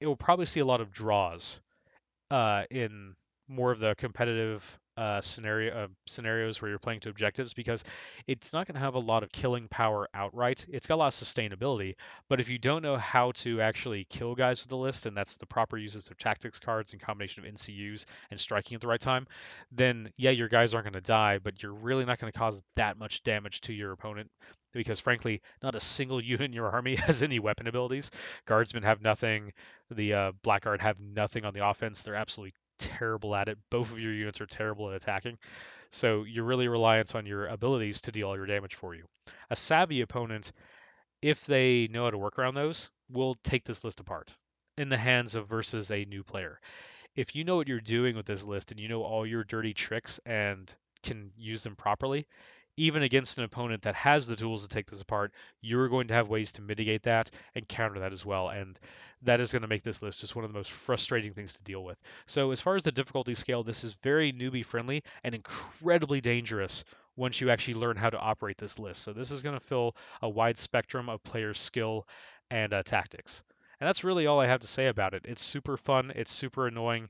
it 0.00 0.06
will 0.06 0.16
probably 0.16 0.46
see 0.46 0.60
a 0.60 0.66
lot 0.66 0.80
of 0.80 0.92
draws 0.92 1.60
uh, 2.30 2.64
in 2.70 3.14
more 3.48 3.72
of 3.72 3.80
the 3.80 3.94
competitive 3.96 4.62
uh, 4.96 5.20
scenario 5.20 5.84
uh, 5.84 5.88
scenarios 6.06 6.60
where 6.60 6.70
you're 6.70 6.78
playing 6.78 7.00
to 7.00 7.08
objectives 7.08 7.52
because 7.52 7.84
it's 8.26 8.52
not 8.52 8.66
going 8.66 8.74
to 8.74 8.80
have 8.80 8.94
a 8.94 8.98
lot 8.98 9.22
of 9.22 9.30
killing 9.30 9.68
power 9.68 10.08
outright. 10.14 10.64
It's 10.68 10.86
got 10.86 10.94
a 10.94 10.96
lot 10.96 11.08
of 11.08 11.14
sustainability, 11.14 11.96
but 12.28 12.40
if 12.40 12.48
you 12.48 12.58
don't 12.58 12.82
know 12.82 12.96
how 12.96 13.32
to 13.32 13.60
actually 13.60 14.06
kill 14.08 14.34
guys 14.34 14.62
with 14.62 14.70
the 14.70 14.76
list, 14.76 15.06
and 15.06 15.16
that's 15.16 15.36
the 15.36 15.46
proper 15.46 15.76
uses 15.76 16.08
of 16.08 16.18
tactics 16.18 16.58
cards 16.58 16.92
and 16.92 17.00
combination 17.00 17.44
of 17.44 17.52
NCUs 17.52 18.04
and 18.30 18.40
striking 18.40 18.74
at 18.74 18.80
the 18.80 18.86
right 18.86 19.00
time, 19.00 19.26
then 19.70 20.10
yeah, 20.16 20.30
your 20.30 20.48
guys 20.48 20.74
aren't 20.74 20.84
going 20.84 20.94
to 20.94 21.00
die, 21.00 21.38
but 21.38 21.62
you're 21.62 21.74
really 21.74 22.04
not 22.04 22.18
going 22.18 22.32
to 22.32 22.38
cause 22.38 22.62
that 22.76 22.98
much 22.98 23.22
damage 23.22 23.60
to 23.62 23.72
your 23.72 23.92
opponent 23.92 24.30
because 24.72 25.00
frankly, 25.00 25.42
not 25.62 25.74
a 25.74 25.80
single 25.80 26.22
unit 26.24 26.42
in 26.42 26.52
your 26.52 26.70
army 26.70 26.96
has 27.06 27.22
any 27.22 27.38
weapon 27.38 27.66
abilities. 27.66 28.10
Guardsmen 28.46 28.82
have 28.82 29.02
nothing. 29.02 29.52
The 29.90 30.12
uh, 30.12 30.32
Blackguard 30.44 30.80
have 30.80 31.00
nothing 31.00 31.44
on 31.44 31.54
the 31.54 31.66
offense. 31.66 32.02
They're 32.02 32.14
absolutely 32.14 32.54
terrible 32.78 33.34
at 33.34 33.48
it. 33.48 33.58
Both 33.70 33.92
of 33.92 33.98
your 33.98 34.12
units 34.12 34.40
are 34.40 34.46
terrible 34.46 34.90
at 34.90 34.96
attacking. 34.96 35.38
So 35.90 36.24
you're 36.24 36.44
really 36.44 36.68
reliant 36.68 37.14
on 37.14 37.26
your 37.26 37.46
abilities 37.46 38.00
to 38.02 38.12
deal 38.12 38.28
all 38.28 38.36
your 38.36 38.46
damage 38.46 38.74
for 38.74 38.94
you. 38.94 39.04
A 39.50 39.56
savvy 39.56 40.00
opponent, 40.00 40.52
if 41.22 41.46
they 41.46 41.88
know 41.90 42.04
how 42.04 42.10
to 42.10 42.18
work 42.18 42.38
around 42.38 42.54
those, 42.54 42.90
will 43.10 43.36
take 43.44 43.64
this 43.64 43.84
list 43.84 44.00
apart 44.00 44.34
in 44.78 44.88
the 44.88 44.96
hands 44.96 45.34
of 45.34 45.48
versus 45.48 45.90
a 45.90 46.04
new 46.04 46.22
player. 46.22 46.60
If 47.14 47.34
you 47.34 47.44
know 47.44 47.56
what 47.56 47.68
you're 47.68 47.80
doing 47.80 48.16
with 48.16 48.26
this 48.26 48.44
list 48.44 48.70
and 48.70 48.80
you 48.80 48.88
know 48.88 49.02
all 49.02 49.26
your 49.26 49.44
dirty 49.44 49.72
tricks 49.72 50.20
and 50.26 50.72
can 51.02 51.30
use 51.36 51.62
them 51.62 51.76
properly, 51.76 52.26
even 52.76 53.02
against 53.02 53.38
an 53.38 53.44
opponent 53.44 53.82
that 53.82 53.94
has 53.94 54.26
the 54.26 54.36
tools 54.36 54.62
to 54.62 54.68
take 54.68 54.90
this 54.90 55.00
apart, 55.00 55.32
you're 55.60 55.88
going 55.88 56.08
to 56.08 56.14
have 56.14 56.28
ways 56.28 56.52
to 56.52 56.62
mitigate 56.62 57.02
that 57.04 57.30
and 57.54 57.68
counter 57.68 58.00
that 58.00 58.12
as 58.12 58.24
well. 58.24 58.48
And 58.48 58.78
that 59.22 59.40
is 59.40 59.52
going 59.52 59.62
to 59.62 59.68
make 59.68 59.82
this 59.82 60.02
list 60.02 60.20
just 60.20 60.36
one 60.36 60.44
of 60.44 60.52
the 60.52 60.58
most 60.58 60.72
frustrating 60.72 61.32
things 61.32 61.54
to 61.54 61.62
deal 61.62 61.84
with. 61.84 61.98
So, 62.26 62.50
as 62.50 62.60
far 62.60 62.76
as 62.76 62.84
the 62.84 62.92
difficulty 62.92 63.34
scale, 63.34 63.62
this 63.62 63.84
is 63.84 63.94
very 64.02 64.32
newbie 64.32 64.64
friendly 64.64 65.02
and 65.24 65.34
incredibly 65.34 66.20
dangerous 66.20 66.84
once 67.16 67.40
you 67.40 67.50
actually 67.50 67.74
learn 67.74 67.96
how 67.96 68.10
to 68.10 68.18
operate 68.18 68.58
this 68.58 68.78
list. 68.78 69.02
So, 69.02 69.12
this 69.12 69.30
is 69.30 69.42
going 69.42 69.58
to 69.58 69.64
fill 69.64 69.96
a 70.22 70.28
wide 70.28 70.58
spectrum 70.58 71.08
of 71.08 71.22
players' 71.22 71.60
skill 71.60 72.06
and 72.50 72.72
uh, 72.72 72.82
tactics. 72.82 73.42
And 73.80 73.88
that's 73.88 74.04
really 74.04 74.26
all 74.26 74.40
I 74.40 74.46
have 74.46 74.60
to 74.60 74.66
say 74.66 74.86
about 74.86 75.14
it. 75.14 75.24
It's 75.26 75.42
super 75.42 75.76
fun, 75.76 76.12
it's 76.14 76.32
super 76.32 76.66
annoying, 76.66 77.08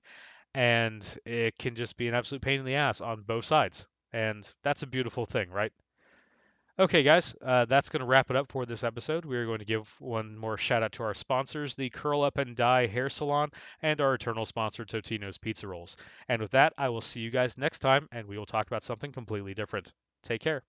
and 0.55 1.05
it 1.25 1.59
can 1.59 1.77
just 1.77 1.97
be 1.97 2.09
an 2.09 2.15
absolute 2.15 2.43
pain 2.43 2.59
in 2.59 2.67
the 2.67 2.75
ass 2.75 3.01
on 3.01 3.23
both 3.23 3.45
sides. 3.45 3.87
And 4.17 4.51
that's 4.63 4.83
a 4.83 4.87
beautiful 4.87 5.27
thing, 5.27 5.51
right? 5.51 5.73
Okay, 6.79 7.03
guys, 7.03 7.35
uh, 7.45 7.67
that's 7.67 7.91
going 7.91 8.01
to 8.01 8.07
wrap 8.07 8.31
it 8.31 8.37
up 8.37 8.51
for 8.51 8.65
this 8.65 8.83
episode. 8.83 9.27
We 9.27 9.37
are 9.37 9.45
going 9.45 9.59
to 9.59 9.67
give 9.67 9.95
one 9.99 10.39
more 10.39 10.57
shout 10.57 10.83
out 10.83 10.93
to 10.93 11.03
our 11.03 11.13
sponsors, 11.13 11.75
the 11.75 11.91
Curl 11.91 12.23
Up 12.23 12.39
and 12.39 12.57
Dye 12.57 12.87
Hair 12.87 13.11
Salon, 13.11 13.51
and 13.83 14.01
our 14.01 14.15
eternal 14.15 14.47
sponsor, 14.47 14.87
Totino's 14.87 15.37
Pizza 15.37 15.69
Rolls. 15.69 15.99
And 16.31 16.41
with 16.41 16.53
that, 16.53 16.73
I 16.79 16.89
will 16.89 17.03
see 17.03 17.21
you 17.21 17.31
guys 17.31 17.59
next 17.59 17.81
time, 17.81 18.09
and 18.11 18.27
we 18.27 18.39
will 18.39 18.47
talk 18.47 18.67
about 18.67 18.85
something 18.85 19.13
completely 19.13 19.53
different. 19.53 19.93
Take 20.23 20.41
care. 20.41 20.63